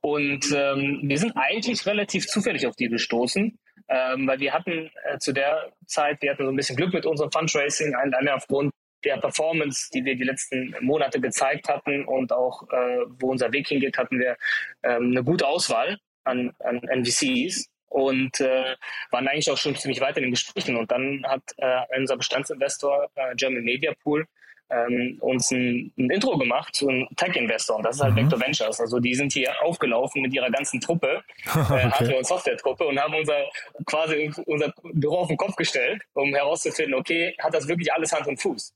Und 0.01 0.45
ähm, 0.55 0.99
wir 1.03 1.17
sind 1.17 1.33
eigentlich 1.35 1.85
relativ 1.85 2.27
zufällig 2.27 2.67
auf 2.67 2.75
die 2.75 2.89
gestoßen. 2.89 3.57
Ähm, 3.89 4.27
weil 4.27 4.39
wir 4.39 4.53
hatten 4.53 4.91
äh, 5.05 5.17
zu 5.17 5.31
der 5.31 5.71
Zeit, 5.85 6.21
wir 6.21 6.31
hatten 6.31 6.43
so 6.43 6.51
ein 6.51 6.55
bisschen 6.57 6.75
Glück 6.75 6.93
mit 6.93 7.05
unserem 7.05 7.31
Fundraising, 7.31 7.95
alleine 7.95 8.35
aufgrund 8.35 8.73
der 9.03 9.17
Performance, 9.17 9.89
die 9.93 10.03
wir 10.03 10.15
die 10.15 10.23
letzten 10.23 10.75
Monate 10.81 11.19
gezeigt 11.19 11.69
hatten 11.69 12.05
und 12.05 12.31
auch 12.31 12.63
äh, 12.71 13.05
wo 13.19 13.31
unser 13.31 13.51
Weg 13.51 13.67
hingeht, 13.67 13.97
hatten 13.97 14.19
wir 14.19 14.37
ähm, 14.83 15.11
eine 15.11 15.23
gute 15.23 15.47
Auswahl 15.47 15.97
an, 16.23 16.53
an 16.59 16.81
NVCs 16.83 17.69
und 17.89 18.39
äh, 18.41 18.75
waren 19.11 19.27
eigentlich 19.27 19.49
auch 19.49 19.57
schon 19.57 19.75
ziemlich 19.75 20.01
weit 20.01 20.17
in 20.17 20.23
den 20.23 20.31
Gesprächen. 20.31 20.75
Und 20.75 20.91
dann 20.91 21.25
hat 21.27 21.43
äh, 21.57 21.81
unser 21.97 22.17
Bestandsinvestor 22.17 23.09
äh, 23.15 23.35
German 23.35 23.63
Media 23.63 23.93
Pool 24.03 24.25
ähm, 24.69 25.17
uns 25.21 25.51
ein, 25.51 25.91
ein, 25.97 26.09
Intro 26.09 26.37
gemacht 26.37 26.75
zu 26.75 26.87
einem 26.87 27.07
Tech-Investor. 27.15 27.77
Und 27.77 27.83
das 27.83 27.95
ist 27.95 28.01
halt 28.01 28.13
mhm. 28.13 28.17
Vector 28.17 28.39
Ventures. 28.39 28.79
Also 28.79 28.99
die 28.99 29.15
sind 29.15 29.33
hier 29.33 29.53
aufgelaufen 29.63 30.21
mit 30.21 30.33
ihrer 30.33 30.49
ganzen 30.49 30.79
Truppe, 30.81 31.21
äh, 31.45 31.49
Hardware- 31.49 32.17
und 32.17 32.25
Software-Truppe 32.25 32.85
und 32.85 32.99
haben 32.99 33.15
unser 33.15 33.45
quasi 33.85 34.31
unser 34.45 34.73
Büro 34.93 35.19
auf 35.19 35.27
den 35.27 35.37
Kopf 35.37 35.55
gestellt, 35.55 36.01
um 36.13 36.33
herauszufinden, 36.33 36.95
okay, 36.95 37.35
hat 37.39 37.53
das 37.53 37.67
wirklich 37.67 37.91
alles 37.93 38.11
Hand 38.11 38.27
und 38.27 38.41
Fuß? 38.41 38.73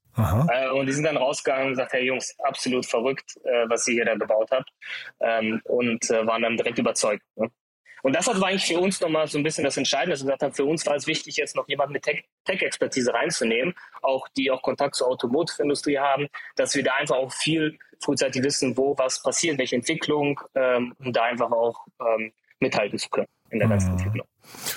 Äh, 0.52 0.70
und 0.70 0.86
die 0.86 0.94
sind 0.94 1.06
dann 1.06 1.18
rausgegangen 1.18 1.68
und 1.68 1.72
gesagt, 1.72 1.94
hey 1.94 2.06
Jungs, 2.06 2.36
absolut 2.44 2.86
verrückt, 2.86 3.38
äh, 3.44 3.70
was 3.70 3.88
ihr 3.88 3.96
hier 3.96 4.06
da 4.06 4.16
gebaut 4.16 4.50
habt. 4.52 4.70
Ähm, 5.20 5.62
und 5.66 6.10
äh, 6.10 6.26
waren 6.26 6.42
dann 6.42 6.58
direkt 6.58 6.78
überzeugt. 6.78 7.24
Ne? 7.36 7.50
Und 8.04 8.16
das 8.16 8.28
war 8.28 8.36
eigentlich 8.44 8.66
für 8.66 8.80
uns 8.80 9.00
nochmal 9.00 9.28
so 9.28 9.38
ein 9.38 9.44
bisschen 9.44 9.64
das 9.64 9.78
Entscheidende, 9.78 10.12
dass 10.12 10.22
wir 10.22 10.26
gesagt 10.26 10.44
haben, 10.44 10.54
für 10.54 10.66
uns 10.66 10.86
war 10.86 10.96
es 10.96 11.08
wichtig, 11.08 11.38
jetzt 11.38 11.56
noch 11.56 11.68
jemanden 11.68 11.94
mit 11.94 12.04
Tech-Expertise 12.04 13.14
reinzunehmen, 13.14 13.74
auch 14.02 14.28
die 14.30 14.52
auch 14.52 14.62
Kontakt 14.62 14.96
zur 14.96 15.08
Automotive-Industrie 15.08 16.00
haben, 16.00 16.28
dass 16.56 16.76
wir 16.76 16.84
da 16.84 16.94
einfach 16.96 17.16
auch 17.16 17.32
viel 17.32 17.78
frühzeitig 18.04 18.44
wissen, 18.44 18.76
wo 18.78 18.98
was 18.98 19.22
passiert, 19.22 19.58
welche 19.58 19.76
Entwicklung, 19.76 20.40
ähm, 20.56 20.96
um 21.00 21.14
da 21.14 21.24
einfach 21.24 21.52
auch 21.52 21.86
ähm, 22.00 22.34
mithalten 22.60 22.98
zu 22.98 23.10
können 23.10 23.28
in 23.52 23.60
der 23.60 23.68
ganzen 23.68 23.92
mhm. 23.92 23.98
Entwicklung. 23.98 24.28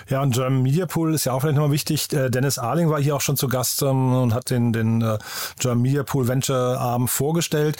Ja, 0.08 0.22
und 0.22 0.34
German 0.34 0.62
Media 0.62 0.86
Pool 0.86 1.14
ist 1.14 1.24
ja 1.24 1.32
auch 1.32 1.40
vielleicht 1.40 1.56
nochmal 1.56 1.72
wichtig. 1.72 2.12
Äh, 2.12 2.30
Dennis 2.30 2.58
Arling 2.58 2.90
war 2.90 3.00
hier 3.00 3.16
auch 3.16 3.20
schon 3.20 3.36
zu 3.36 3.48
Gast 3.48 3.82
ähm, 3.82 4.14
und 4.14 4.34
hat 4.34 4.50
den, 4.50 4.72
den 4.72 5.02
äh, 5.02 5.18
German 5.58 5.82
Media 5.82 6.02
Pool 6.02 6.28
Venture 6.28 6.78
Arm 6.78 7.08
vorgestellt. 7.08 7.76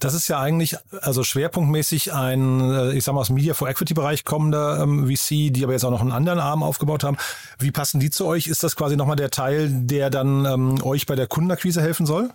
Das 0.00 0.14
ist 0.14 0.28
ja 0.28 0.40
eigentlich 0.40 0.76
also 1.00 1.24
schwerpunktmäßig 1.24 2.12
ein, 2.12 2.60
äh, 2.70 2.92
ich 2.92 3.04
sag 3.04 3.14
mal, 3.14 3.20
aus 3.20 3.30
Media 3.30 3.54
for 3.54 3.68
Equity 3.68 3.94
Bereich 3.94 4.24
kommender 4.24 4.80
ähm, 4.82 5.06
VC, 5.06 5.52
die 5.52 5.64
aber 5.64 5.72
jetzt 5.72 5.84
auch 5.84 5.90
noch 5.90 6.00
einen 6.00 6.12
anderen 6.12 6.40
Arm 6.40 6.62
aufgebaut 6.62 7.04
haben. 7.04 7.16
Wie 7.58 7.70
passen 7.70 8.00
die 8.00 8.10
zu 8.10 8.26
euch? 8.26 8.46
Ist 8.46 8.62
das 8.62 8.76
quasi 8.76 8.96
nochmal 8.96 9.16
der 9.16 9.30
Teil, 9.30 9.68
der 9.70 10.10
dann 10.10 10.44
ähm, 10.44 10.82
euch 10.82 11.06
bei 11.06 11.14
der 11.14 11.26
Kundenakquise 11.26 11.80
helfen 11.80 12.06
soll? 12.06 12.30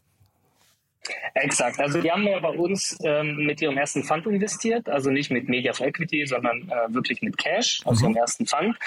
Exakt. 1.33 1.79
Also 1.79 2.01
die 2.01 2.11
haben 2.11 2.23
ja 2.23 2.39
bei 2.39 2.49
uns 2.49 2.97
ähm, 3.03 3.35
mit 3.45 3.61
ihrem 3.61 3.77
ersten 3.77 4.03
Fund 4.03 4.25
investiert, 4.25 4.87
also 4.89 5.09
nicht 5.09 5.31
mit 5.31 5.49
Media 5.49 5.73
for 5.73 5.87
Equity, 5.87 6.25
sondern 6.25 6.69
äh, 6.69 6.93
wirklich 6.93 7.21
mit 7.21 7.37
Cash 7.37 7.81
aus 7.85 7.99
mhm. 7.99 8.09
ihrem 8.09 8.15
ersten 8.17 8.45
Fund. 8.45 8.77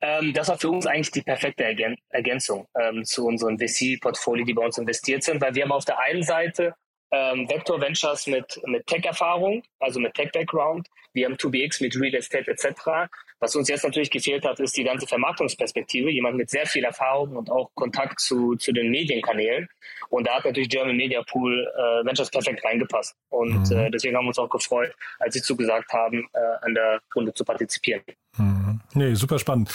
Ähm, 0.00 0.32
das 0.32 0.48
war 0.48 0.58
für 0.58 0.70
uns 0.70 0.86
eigentlich 0.86 1.10
die 1.10 1.22
perfekte 1.22 1.64
Ergän 1.64 1.96
Ergänzung 2.10 2.66
ähm, 2.78 3.04
zu 3.04 3.26
unserem 3.26 3.58
VC-Portfolio, 3.58 4.44
die 4.44 4.54
bei 4.54 4.64
uns 4.64 4.78
investiert 4.78 5.24
sind, 5.24 5.40
weil 5.40 5.54
wir 5.54 5.64
haben 5.64 5.72
auf 5.72 5.84
der 5.84 5.98
einen 5.98 6.22
Seite 6.22 6.74
ähm, 7.10 7.48
Vector 7.48 7.80
Ventures 7.80 8.26
mit, 8.26 8.60
mit 8.66 8.86
Tech-Erfahrung, 8.86 9.62
also 9.80 10.00
mit 10.00 10.14
Tech-Background. 10.14 10.88
Wir 11.12 11.26
haben 11.26 11.34
2BX 11.34 11.82
mit 11.82 11.98
Real 11.98 12.14
Estate 12.14 12.50
etc. 12.50 13.08
Was 13.40 13.54
uns 13.54 13.68
jetzt 13.68 13.84
natürlich 13.84 14.10
gefehlt 14.10 14.44
hat, 14.44 14.58
ist 14.60 14.76
die 14.76 14.84
ganze 14.84 15.06
Vermarktungsperspektive. 15.06 16.10
Jemand 16.10 16.36
mit 16.36 16.50
sehr 16.50 16.66
viel 16.66 16.84
Erfahrung 16.84 17.36
und 17.36 17.50
auch 17.50 17.70
Kontakt 17.74 18.20
zu, 18.20 18.56
zu 18.56 18.72
den 18.72 18.90
Medienkanälen. 18.90 19.68
Und 20.10 20.26
da 20.26 20.36
hat 20.36 20.44
natürlich 20.44 20.68
German 20.68 20.96
Media 20.96 21.22
Pool 21.22 21.66
äh, 21.76 22.04
Ventures 22.04 22.30
perfekt 22.30 22.64
reingepasst. 22.64 23.14
Und 23.30 23.70
mhm. 23.70 23.76
äh, 23.76 23.90
deswegen 23.90 24.16
haben 24.16 24.24
wir 24.24 24.28
uns 24.28 24.38
auch 24.38 24.50
gefreut, 24.50 24.92
als 25.20 25.34
sie 25.34 25.42
zugesagt 25.42 25.92
haben, 25.92 26.28
äh, 26.32 26.38
an 26.62 26.74
der 26.74 27.00
Runde 27.14 27.32
zu 27.32 27.44
partizipieren. 27.44 28.02
Mhm. 28.36 28.80
Nee, 28.94 29.14
super 29.14 29.38
spannend. 29.38 29.70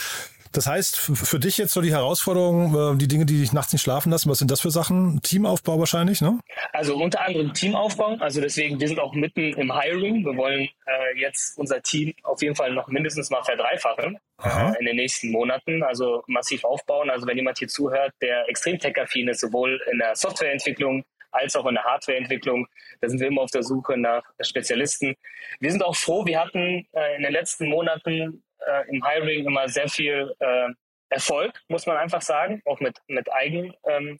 Das 0.54 0.68
heißt, 0.68 0.96
für 0.96 1.40
dich 1.40 1.58
jetzt 1.58 1.72
so 1.72 1.80
die 1.80 1.90
Herausforderung, 1.90 2.94
äh, 2.94 2.96
die 2.96 3.08
Dinge, 3.08 3.26
die 3.26 3.40
dich 3.40 3.52
nachts 3.52 3.72
nicht 3.72 3.82
schlafen 3.82 4.10
lassen, 4.10 4.30
was 4.30 4.38
sind 4.38 4.52
das 4.52 4.60
für 4.60 4.70
Sachen? 4.70 5.20
Teamaufbau 5.20 5.80
wahrscheinlich, 5.80 6.20
ne? 6.20 6.38
Also 6.72 6.94
unter 6.96 7.22
anderem 7.22 7.52
Teamaufbau. 7.52 8.16
Also 8.20 8.40
deswegen, 8.40 8.78
wir 8.78 8.86
sind 8.86 9.00
auch 9.00 9.14
mitten 9.14 9.52
im 9.54 9.76
Hiring. 9.76 10.24
Wir 10.24 10.36
wollen 10.36 10.68
äh, 10.86 11.18
jetzt 11.18 11.58
unser 11.58 11.82
Team 11.82 12.14
auf 12.22 12.40
jeden 12.40 12.54
Fall 12.54 12.72
noch 12.72 12.86
mindestens 12.86 13.30
mal 13.30 13.42
verdreifachen 13.42 14.16
äh, 14.44 14.78
in 14.78 14.86
den 14.86 14.94
nächsten 14.94 15.32
Monaten. 15.32 15.82
Also 15.82 16.22
massiv 16.28 16.62
aufbauen. 16.62 17.10
Also 17.10 17.26
wenn 17.26 17.36
jemand 17.36 17.58
hier 17.58 17.68
zuhört, 17.68 18.12
der 18.22 18.48
extrem 18.48 18.78
tech-affin 18.78 19.26
ist, 19.26 19.40
sowohl 19.40 19.80
in 19.90 19.98
der 19.98 20.14
Softwareentwicklung 20.14 21.04
als 21.34 21.56
auch 21.56 21.66
in 21.66 21.74
der 21.74 21.84
Hardwareentwicklung. 21.84 22.66
Da 23.00 23.08
sind 23.08 23.20
wir 23.20 23.28
immer 23.28 23.42
auf 23.42 23.50
der 23.50 23.62
Suche 23.62 23.96
nach 23.96 24.22
Spezialisten. 24.40 25.14
Wir 25.60 25.70
sind 25.70 25.84
auch 25.84 25.96
froh, 25.96 26.24
wir 26.24 26.40
hatten 26.40 26.86
äh, 26.92 27.16
in 27.16 27.22
den 27.22 27.32
letzten 27.32 27.68
Monaten 27.68 28.42
äh, 28.66 28.88
im 28.90 29.04
Hiring 29.06 29.46
immer 29.46 29.68
sehr 29.68 29.88
viel 29.88 30.32
äh, 30.38 30.68
Erfolg, 31.10 31.52
muss 31.68 31.86
man 31.86 31.96
einfach 31.96 32.22
sagen, 32.22 32.62
auch 32.64 32.80
mit, 32.80 32.98
mit 33.06 33.32
Eigen 33.32 33.72
ähm, 33.86 34.18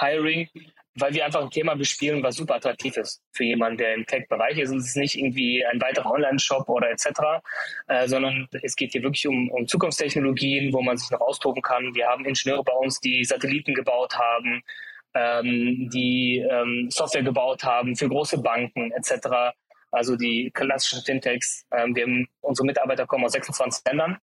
Hiring, 0.00 0.48
weil 0.94 1.14
wir 1.14 1.24
einfach 1.24 1.42
ein 1.42 1.50
Thema 1.50 1.74
bespielen, 1.74 2.22
was 2.22 2.36
super 2.36 2.56
attraktiv 2.56 2.96
ist 2.96 3.22
für 3.32 3.44
jemanden, 3.44 3.78
der 3.78 3.94
im 3.94 4.06
Tech-Bereich 4.06 4.58
ist. 4.58 4.70
Es 4.70 4.86
ist 4.86 4.96
nicht 4.96 5.16
irgendwie 5.16 5.64
ein 5.64 5.80
weiterer 5.80 6.10
Online-Shop 6.10 6.68
oder 6.68 6.90
etc., 6.90 7.08
äh, 7.88 8.06
sondern 8.06 8.48
es 8.62 8.76
geht 8.76 8.92
hier 8.92 9.02
wirklich 9.02 9.26
um, 9.26 9.50
um 9.50 9.66
Zukunftstechnologien, 9.66 10.72
wo 10.72 10.82
man 10.82 10.96
sich 10.96 11.10
noch 11.10 11.20
austoben 11.20 11.62
kann. 11.62 11.94
Wir 11.94 12.06
haben 12.06 12.24
Ingenieure 12.24 12.64
bei 12.64 12.72
uns, 12.72 13.00
die 13.00 13.24
Satelliten 13.24 13.74
gebaut 13.74 14.14
haben, 14.16 14.62
ähm, 15.18 15.90
die 15.90 16.38
ähm, 16.38 16.88
Software 16.90 17.22
gebaut 17.22 17.64
haben 17.64 17.96
für 17.96 18.08
große 18.08 18.38
Banken 18.38 18.92
etc., 18.92 19.54
also 19.90 20.16
die 20.16 20.50
klassischen 20.52 21.02
Fintechs. 21.02 21.64
Ähm, 21.72 21.96
wir 21.96 22.04
haben, 22.04 22.28
unsere 22.40 22.66
Mitarbeiter 22.66 23.06
kommen 23.06 23.24
aus 23.24 23.32
26 23.32 23.84
Ländern, 23.86 24.18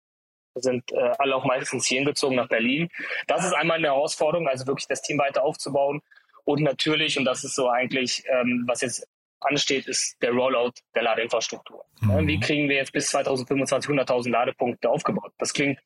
sind 0.55 0.93
äh, 0.93 1.13
alle 1.19 1.35
auch 1.35 1.45
meistens 1.45 1.87
hierhin 1.87 2.07
gezogen 2.07 2.37
nach 2.37 2.49
Berlin. 2.49 2.89
Das 3.27 3.45
ist 3.45 3.55
einmal 3.55 3.79
eine 3.79 3.89
Herausforderung, 3.89 4.47
also 4.47 4.67
wirklich 4.67 4.87
das 4.87 5.03
Team 5.03 5.19
weiter 5.19 5.43
aufzubauen. 5.43 6.01
Und 6.45 6.63
natürlich, 6.63 7.19
und 7.19 7.25
das 7.25 7.43
ist 7.45 7.55
so 7.55 7.71
eigentlich, 7.71 8.23
ähm, 8.29 8.65
was 8.67 8.83
jetzt 8.83 9.09
ansteht, 9.41 9.87
ist 9.87 10.17
der 10.23 10.31
Rollout 10.31 10.75
der 10.95 11.03
Ladeinfrastruktur. 11.03 11.85
Mhm. 12.01 12.27
Wie 12.27 12.41
kriegen 12.41 12.69
wir 12.69 12.77
jetzt 12.77 12.93
bis 12.93 13.09
2025 13.09 13.91
100.000 13.91 14.31
Ladepunkte 14.31 14.89
aufgebaut? 14.89 15.33
Das 15.39 15.53
klingt 15.53 15.81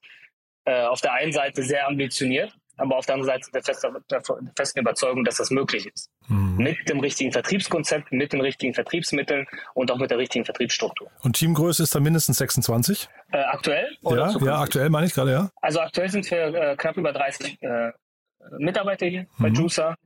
äh, 0.64 0.82
auf 0.82 1.00
der 1.00 1.12
einen 1.12 1.32
Seite 1.32 1.62
sehr 1.62 1.86
ambitioniert, 1.86 2.52
aber 2.78 2.96
auf 2.96 3.06
der 3.06 3.16
anderen 3.16 3.32
Seite 3.32 3.50
der, 3.52 3.62
feste, 3.62 3.92
der 4.10 4.22
festen 4.56 4.80
Überzeugung, 4.80 5.24
dass 5.24 5.36
das 5.36 5.50
möglich 5.50 5.86
ist. 5.86 6.10
Mhm. 6.28 6.56
Mit 6.56 6.88
dem 6.88 7.00
richtigen 7.00 7.32
Vertriebskonzept, 7.32 8.12
mit 8.12 8.32
den 8.32 8.40
richtigen 8.40 8.74
Vertriebsmitteln 8.74 9.46
und 9.74 9.90
auch 9.90 9.98
mit 9.98 10.10
der 10.10 10.18
richtigen 10.18 10.44
Vertriebsstruktur. 10.44 11.10
Und 11.22 11.34
Teamgröße 11.34 11.82
ist 11.82 11.94
dann 11.94 12.02
mindestens 12.02 12.38
26? 12.38 13.08
Äh, 13.32 13.38
aktuell? 13.38 13.88
ja, 14.02 14.30
ja, 14.38 14.60
aktuell 14.60 14.88
meine 14.90 15.06
ich 15.06 15.14
gerade, 15.14 15.32
ja. 15.32 15.50
Also 15.60 15.80
aktuell 15.80 16.08
sind 16.08 16.30
wir 16.30 16.54
äh, 16.54 16.76
knapp 16.76 16.96
über 16.96 17.12
30 17.12 17.62
äh, 17.62 17.92
Mitarbeiter 18.58 19.06
hier 19.06 19.22
mhm. 19.22 19.42
bei 19.42 19.48
Juicer 19.48 19.96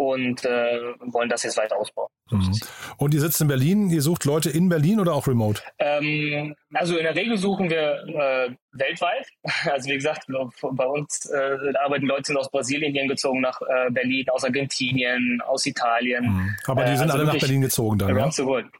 und 0.00 0.46
äh, 0.46 0.80
wollen 1.12 1.28
das 1.28 1.42
jetzt 1.42 1.58
weiter 1.58 1.76
ausbauen. 1.76 2.08
Mhm. 2.30 2.58
Und 2.96 3.12
ihr 3.12 3.20
sitzt 3.20 3.38
in 3.42 3.48
Berlin, 3.48 3.90
ihr 3.90 4.00
sucht 4.00 4.24
Leute 4.24 4.48
in 4.48 4.70
Berlin 4.70 4.98
oder 4.98 5.12
auch 5.12 5.26
remote? 5.26 5.60
Ähm, 5.78 6.54
also 6.72 6.96
in 6.96 7.02
der 7.02 7.14
Regel 7.14 7.36
suchen 7.36 7.68
wir 7.68 8.02
äh, 8.08 8.50
weltweit. 8.72 9.28
Also 9.70 9.90
wie 9.90 9.94
gesagt, 9.94 10.26
bei 10.26 10.86
uns 10.86 11.26
äh, 11.26 11.74
arbeiten 11.84 12.06
Leute 12.06 12.34
aus 12.38 12.50
Brasilien 12.50 12.94
hingezogen 12.94 13.42
nach 13.42 13.60
äh, 13.60 13.90
Berlin, 13.90 14.24
aus 14.30 14.42
Argentinien, 14.42 15.42
aus 15.46 15.66
Italien. 15.66 16.24
Mhm. 16.24 16.56
Aber 16.66 16.84
die 16.84 16.96
sind 16.96 17.10
also 17.10 17.18
alle 17.18 17.26
nach 17.26 17.38
Berlin 17.38 17.60
gezogen 17.60 17.98
dann, 17.98 18.16
ja? 18.16 18.30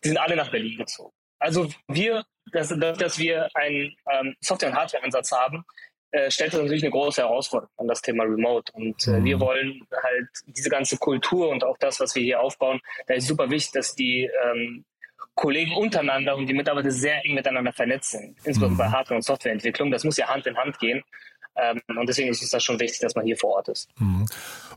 Die 0.03 0.09
sind 0.09 0.19
alle 0.19 0.37
nach 0.37 0.51
Berlin 0.51 0.79
gezogen. 0.79 1.13
Also 1.39 1.69
wir, 1.89 2.25
dass, 2.53 2.69
dass 2.69 3.19
wir 3.19 3.49
einen 3.55 3.95
ähm, 4.11 4.35
Software- 4.41 4.71
und 4.71 4.77
Hardware-Ansatz 4.77 5.33
haben, 5.33 5.65
äh, 6.13 6.31
stellt 6.31 6.53
das 6.53 6.61
natürlich 6.61 6.83
eine 6.83 6.91
große 6.91 7.23
Herausforderung 7.23 7.71
an 7.77 7.89
das 7.89 8.03
Thema 8.03 8.25
Remote. 8.25 8.73
Und 8.73 9.07
äh, 9.07 9.23
wir 9.23 9.37
mhm. 9.37 9.41
wollen 9.41 9.87
halt 10.03 10.29
diese 10.47 10.71
ganze 10.71 10.97
Kultur 10.97 11.49
und 11.49 11.65
auch 11.65 11.77
das, 11.79 12.01
was 12.01 12.15
wir 12.15 12.23
hier 12.23 12.41
aufbauen, 12.41 12.81
da 13.07 13.15
ist 13.15 13.27
super 13.27 13.51
wichtig, 13.51 13.73
dass 13.73 13.95
die 13.95 14.29
ähm, 14.45 14.85
Kollegen 15.35 15.75
untereinander 15.75 16.37
und 16.37 16.47
die 16.47 16.55
Mitarbeiter 16.55 16.91
sehr 16.91 17.25
eng 17.25 17.35
miteinander 17.35 17.73
vernetzt 17.73 18.11
sind, 18.11 18.37
insbesondere 18.45 18.77
bei 18.77 18.89
mhm. 18.89 18.93
Hardware- 18.93 19.17
und 19.17 19.23
Softwareentwicklung. 19.23 19.91
Das 19.91 20.05
muss 20.05 20.17
ja 20.17 20.29
Hand 20.29 20.47
in 20.47 20.57
Hand 20.57 20.79
gehen. 20.79 21.03
Ähm, 21.57 21.81
und 21.97 22.09
deswegen 22.09 22.29
ist 22.29 22.43
es 22.43 22.51
da 22.51 22.61
schon 22.61 22.79
wichtig, 22.79 23.01
dass 23.01 23.15
man 23.15 23.25
hier 23.25 23.37
vor 23.37 23.51
Ort 23.57 23.69
ist. 23.69 23.89
Mhm. 23.99 24.27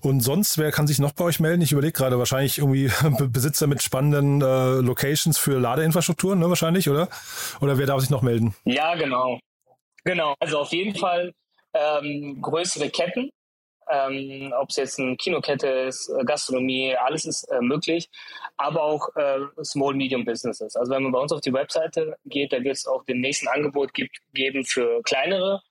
Und 0.02 0.22
sonst, 0.22 0.58
wer 0.58 0.72
kann 0.72 0.88
sich 0.88 1.00
noch 1.00 1.13
bei 1.13 1.24
euch 1.24 1.39
melden? 1.39 1.62
Ich 1.62 1.72
überlege 1.72 1.93
gerade, 1.93 2.17
wahrscheinlich 2.17 2.58
irgendwie 2.58 2.91
Besitzer 3.28 3.67
mit 3.67 3.82
spannenden 3.82 4.41
äh, 4.41 4.86
Locations 4.86 5.38
für 5.38 5.60
Ladeinfrastrukturen, 5.60 6.39
ne, 6.39 6.50
wahrscheinlich, 6.50 6.89
oder? 6.89 7.10
Oder 7.62 7.78
wer 7.78 7.86
darf 7.86 8.02
sich 8.02 8.10
noch 8.10 8.22
melden? 8.22 8.56
Ja, 8.65 8.96
genau. 8.96 9.39
Genau, 10.04 10.36
also 10.39 10.60
auf 10.60 10.72
jeden 10.72 10.96
Fall 10.96 11.34
ähm, 11.74 12.42
größere 12.42 12.89
Ketten, 12.89 13.32
ähm, 13.89 14.54
ob 14.58 14.70
es 14.70 14.76
jetzt 14.78 15.00
eine 15.00 15.16
Kinokette 15.16 15.68
ist, 15.68 16.10
äh, 16.10 16.24
Gastronomie, 16.26 16.96
alles 16.96 17.26
ist 17.26 17.44
äh, 17.46 17.62
möglich, 17.62 18.10
aber 18.58 18.84
auch 18.84 19.10
äh, 19.16 19.39
Small 19.63 19.94
Medium 19.96 20.26
Businesses. 20.26 20.76
Also 20.76 20.92
wenn 20.92 21.04
man 21.04 21.12
bei 21.12 21.20
uns 21.20 21.32
auf 21.32 21.42
die 21.42 21.54
Webseite 21.54 22.18
geht, 22.26 22.54
da 22.54 22.63
wird 22.63 22.76
es 22.76 22.86
auch 22.86 23.04
den 23.06 23.22
nächsten 23.22 23.48
Angebot 23.48 23.94
gibt, 23.94 24.18
geben 24.34 24.66
für 24.66 25.02
kleinere 25.04 25.62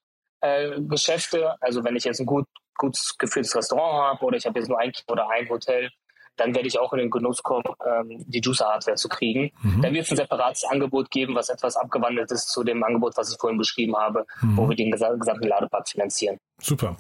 äh, 0.41 0.81
Geschäfte. 0.81 1.57
Also 1.61 1.85
wenn 1.85 1.97
ich 1.97 2.05
jetzt 2.05 2.21
ein 2.21 2.27
gut 2.27 2.47
gut 2.77 2.99
geführtes 3.19 3.55
Restaurant 3.55 4.03
habe 4.03 4.25
oder 4.25 4.37
ich 4.37 4.47
habe 4.47 4.59
jetzt 4.59 4.69
nur 4.69 4.79
ein 4.79 4.93
oder 5.09 5.29
ein 5.29 5.49
Hotel, 5.49 5.91
dann 6.37 6.55
werde 6.55 6.69
ich 6.69 6.79
auch 6.79 6.93
in 6.93 6.99
den 6.99 7.11
Genuss 7.11 7.43
kommen, 7.43 7.65
ähm, 7.87 8.25
die 8.27 8.41
Juicer-Hardware 8.41 8.97
zu 8.97 9.09
kriegen. 9.09 9.53
Mhm. 9.63 9.83
Dann 9.83 9.95
wird 9.95 10.05
es 10.05 10.11
ein 10.11 10.17
separates 10.17 10.65
Angebot 10.65 11.11
geben, 11.11 11.35
was 11.35 11.49
etwas 11.49 11.77
abgewandelt 11.77 12.31
ist 12.31 12.49
zu 12.49 12.65
dem 12.65 12.83
Angebot, 12.83 13.17
was 13.17 13.33
ich 13.33 13.39
vorhin 13.39 13.59
beschrieben 13.59 13.97
habe, 13.97 14.27
mhm. 14.41 14.57
wo 14.57 14.69
wir 14.69 14.77
den 14.77 14.91
gesamten 14.91 15.47
Ladepark 15.47 15.89
finanzieren. 15.89 16.39
Super. 16.61 16.97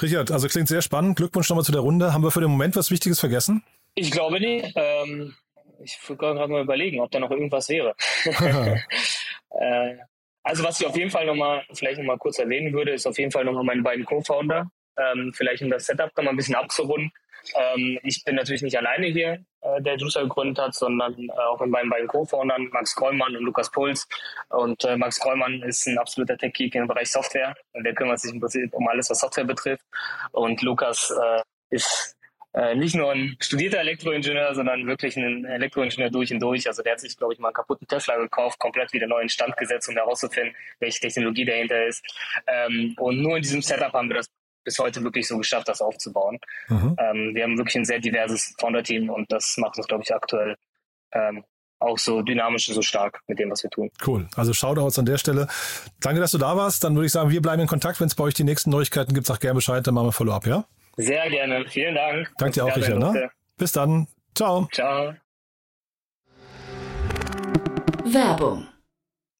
Richard, 0.00 0.30
also 0.30 0.48
klingt 0.48 0.68
sehr 0.68 0.82
spannend. 0.82 1.16
Glückwunsch 1.16 1.48
nochmal 1.48 1.64
zu 1.64 1.72
der 1.72 1.80
Runde. 1.80 2.12
Haben 2.12 2.22
wir 2.22 2.30
für 2.30 2.40
den 2.40 2.50
Moment 2.50 2.76
was 2.76 2.90
Wichtiges 2.90 3.18
vergessen? 3.18 3.62
Ich 3.94 4.10
glaube 4.10 4.40
nicht. 4.40 4.72
Ähm, 4.76 5.34
ich 5.82 5.98
würde 6.08 6.18
gerade 6.18 6.48
mal 6.48 6.62
überlegen, 6.62 7.00
ob 7.00 7.10
da 7.10 7.18
noch 7.18 7.30
irgendwas 7.30 7.68
wäre. 7.68 7.94
äh, 9.50 9.96
also 10.42 10.62
was 10.62 10.80
ich 10.80 10.86
auf 10.86 10.96
jeden 10.96 11.10
Fall 11.10 11.26
nochmal, 11.26 11.64
vielleicht 11.72 11.98
nochmal 11.98 12.18
kurz 12.18 12.38
erwähnen 12.38 12.72
würde, 12.72 12.92
ist 12.92 13.06
auf 13.06 13.18
jeden 13.18 13.32
Fall 13.32 13.44
nochmal 13.44 13.64
meine 13.64 13.82
beiden 13.82 14.04
Co-Founder. 14.04 14.70
Ähm, 14.96 15.32
vielleicht 15.34 15.62
um 15.62 15.70
das 15.70 15.86
Setup 15.86 16.10
nochmal 16.16 16.34
ein 16.34 16.36
bisschen 16.36 16.54
abzurunden. 16.54 17.10
Ähm, 17.54 17.98
ich 18.02 18.24
bin 18.24 18.36
natürlich 18.36 18.62
nicht 18.62 18.76
alleine 18.76 19.06
hier, 19.06 19.44
äh, 19.60 19.80
der 19.80 19.96
Juicer 19.96 20.22
gegründet 20.22 20.58
hat, 20.58 20.74
sondern 20.74 21.14
äh, 21.18 21.32
auch 21.32 21.60
mit 21.60 21.70
meinen 21.70 21.90
beiden 21.90 22.08
Co-Foundern, 22.08 22.68
Max 22.72 22.94
Krollmann 22.94 23.36
und 23.36 23.44
Lukas 23.44 23.70
Puls. 23.70 24.08
Und 24.48 24.84
äh, 24.84 24.96
Max 24.96 25.20
Krollmann 25.20 25.62
ist 25.62 25.86
ein 25.86 25.98
absoluter 25.98 26.36
Tech-Geek 26.36 26.74
im 26.74 26.86
Bereich 26.86 27.10
Software. 27.10 27.54
Und 27.72 27.84
der 27.84 27.94
kümmert 27.94 28.20
sich 28.20 28.32
im 28.32 28.40
Prinzip 28.40 28.72
um 28.74 28.88
alles, 28.88 29.10
was 29.10 29.20
Software 29.20 29.44
betrifft. 29.44 29.84
Und 30.32 30.62
Lukas 30.62 31.10
äh, 31.10 31.42
ist 31.70 32.16
äh, 32.56 32.74
nicht 32.74 32.94
nur 32.94 33.12
ein 33.12 33.36
studierter 33.38 33.80
Elektroingenieur, 33.80 34.54
sondern 34.54 34.86
wirklich 34.86 35.16
ein 35.16 35.44
Elektroingenieur 35.44 36.10
durch 36.10 36.32
und 36.32 36.40
durch. 36.40 36.66
Also 36.66 36.82
der 36.82 36.92
hat 36.92 37.00
sich, 37.00 37.14
glaube 37.16 37.34
ich, 37.34 37.38
mal 37.38 37.48
einen 37.48 37.54
kaputten 37.54 37.86
Tesla 37.86 38.16
gekauft, 38.16 38.58
komplett 38.58 38.94
wieder 38.94 39.06
neu 39.06 39.20
in 39.20 39.28
Stand 39.28 39.56
gesetzt, 39.58 39.88
um 39.90 39.94
herauszufinden, 39.94 40.56
welche 40.80 41.00
Technologie 41.00 41.44
dahinter 41.44 41.86
ist. 41.86 42.02
Ähm, 42.46 42.94
und 42.98 43.20
nur 43.20 43.36
in 43.36 43.42
diesem 43.42 43.60
Setup 43.60 43.92
haben 43.92 44.08
wir 44.08 44.16
das 44.16 44.30
bis 44.66 44.78
heute 44.78 45.02
wirklich 45.02 45.26
so 45.26 45.38
geschafft, 45.38 45.68
das 45.68 45.80
aufzubauen. 45.80 46.38
Mhm. 46.68 46.96
Ähm, 46.98 47.34
wir 47.34 47.44
haben 47.44 47.56
wirklich 47.56 47.76
ein 47.76 47.86
sehr 47.86 48.00
diverses 48.00 48.54
Founder-Team 48.60 49.08
und 49.08 49.32
das 49.32 49.56
macht 49.56 49.78
uns, 49.78 49.86
glaube 49.86 50.02
ich, 50.04 50.14
aktuell 50.14 50.56
ähm, 51.12 51.44
auch 51.78 51.98
so 51.98 52.20
dynamisch 52.22 52.68
und 52.68 52.74
so 52.74 52.82
stark 52.82 53.20
mit 53.28 53.38
dem, 53.38 53.50
was 53.50 53.62
wir 53.62 53.70
tun. 53.70 53.90
Cool. 54.06 54.28
Also 54.34 54.52
Shoutouts 54.52 54.98
an 54.98 55.06
der 55.06 55.18
Stelle. 55.18 55.46
Danke, 56.00 56.20
dass 56.20 56.32
du 56.32 56.38
da 56.38 56.56
warst. 56.56 56.84
Dann 56.84 56.94
würde 56.96 57.06
ich 57.06 57.12
sagen, 57.12 57.30
wir 57.30 57.40
bleiben 57.40 57.62
in 57.62 57.68
Kontakt. 57.68 58.00
Wenn 58.00 58.08
es 58.08 58.14
bei 58.14 58.24
euch 58.24 58.34
die 58.34 58.44
nächsten 58.44 58.70
Neuigkeiten 58.70 59.14
gibt, 59.14 59.26
sag 59.26 59.40
gerne 59.40 59.54
Bescheid, 59.54 59.86
dann 59.86 59.94
machen 59.94 60.08
wir 60.08 60.12
Follow-up, 60.12 60.46
ja? 60.46 60.64
Sehr 60.96 61.28
gerne. 61.30 61.64
Vielen 61.68 61.94
Dank. 61.94 62.32
Danke 62.38 62.54
dir 62.54 62.64
auch, 62.64 62.76
Richard. 62.76 62.98
Ne? 62.98 63.30
Bis 63.56 63.72
dann. 63.72 64.08
Ciao. 64.34 64.68
Ciao. 64.72 65.14
Werbung 68.04 68.66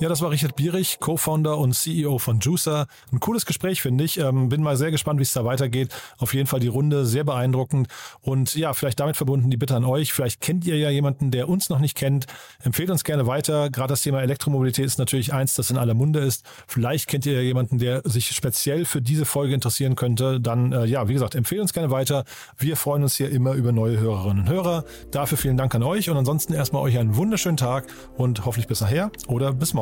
Ja, 0.00 0.08
das 0.08 0.20
war 0.20 0.30
Richard 0.30 0.56
Bierich, 0.56 0.98
Co-Founder 0.98 1.58
und 1.58 1.74
CEO 1.74 2.18
von 2.18 2.40
Juicer. 2.40 2.86
Ein 3.12 3.20
cooles 3.20 3.46
Gespräch, 3.46 3.82
finde 3.82 4.02
ich. 4.02 4.18
Ähm, 4.18 4.48
bin 4.48 4.60
mal 4.60 4.76
sehr 4.76 4.90
gespannt, 4.90 5.20
wie 5.20 5.22
es 5.22 5.32
da 5.32 5.44
weitergeht. 5.44 5.94
Auf 6.18 6.34
jeden 6.34 6.48
Fall 6.48 6.58
die 6.58 6.68
Runde 6.68 7.04
sehr 7.04 7.22
beeindruckend. 7.22 7.86
Und 8.20 8.56
ja, 8.56 8.72
vielleicht 8.72 8.98
damit 8.98 9.16
verbunden 9.16 9.50
die 9.50 9.56
Bitte 9.56 9.76
an 9.76 9.84
euch. 9.84 10.12
Vielleicht 10.12 10.40
kennt 10.40 10.66
ihr 10.66 10.76
ja 10.76 10.90
jemanden, 10.90 11.30
der 11.30 11.48
uns 11.48 11.68
noch 11.68 11.78
nicht 11.78 11.96
kennt. 11.96 12.26
Empfehlt 12.64 12.90
uns 12.90 13.04
gerne 13.04 13.26
weiter. 13.28 13.70
Gerade 13.70 13.92
das 13.92 14.02
Thema 14.02 14.22
Elektromobilität 14.22 14.86
ist 14.86 14.98
natürlich 14.98 15.32
eins, 15.32 15.54
das 15.54 15.70
in 15.70 15.76
aller 15.76 15.94
Munde 15.94 16.18
ist. 16.18 16.44
Vielleicht 16.66 17.06
kennt 17.06 17.26
ihr 17.26 17.34
ja 17.34 17.40
jemanden, 17.40 17.78
der 17.78 18.02
sich 18.04 18.30
speziell 18.30 18.84
für 18.86 19.02
diese 19.02 19.24
Folge 19.24 19.54
interessieren 19.54 19.94
könnte. 19.94 20.40
Dann, 20.40 20.72
äh, 20.72 20.84
ja, 20.84 21.06
wie 21.06 21.12
gesagt, 21.12 21.36
empfehlt 21.36 21.60
uns 21.60 21.72
gerne 21.72 21.92
weiter. 21.92 22.24
Wir 22.58 22.76
freuen 22.76 23.04
uns 23.04 23.16
hier 23.16 23.30
immer 23.30 23.52
über 23.52 23.70
neue 23.70 24.00
Hörerinnen 24.00 24.44
und 24.44 24.48
Hörer. 24.48 24.84
Dafür 25.12 25.38
vielen 25.38 25.58
Dank 25.58 25.74
an 25.76 25.84
euch 25.84 26.10
und 26.10 26.16
ansonsten 26.16 26.54
erstmal 26.54 26.82
euch 26.82 26.98
einen 26.98 27.14
wunderschönen 27.14 27.56
Tag 27.56 27.86
und 28.16 28.46
hoffentlich 28.46 28.66
bis 28.66 28.80
nachher 28.80 29.12
oder 29.28 29.52
bis 29.52 29.74
morgen 29.74 29.81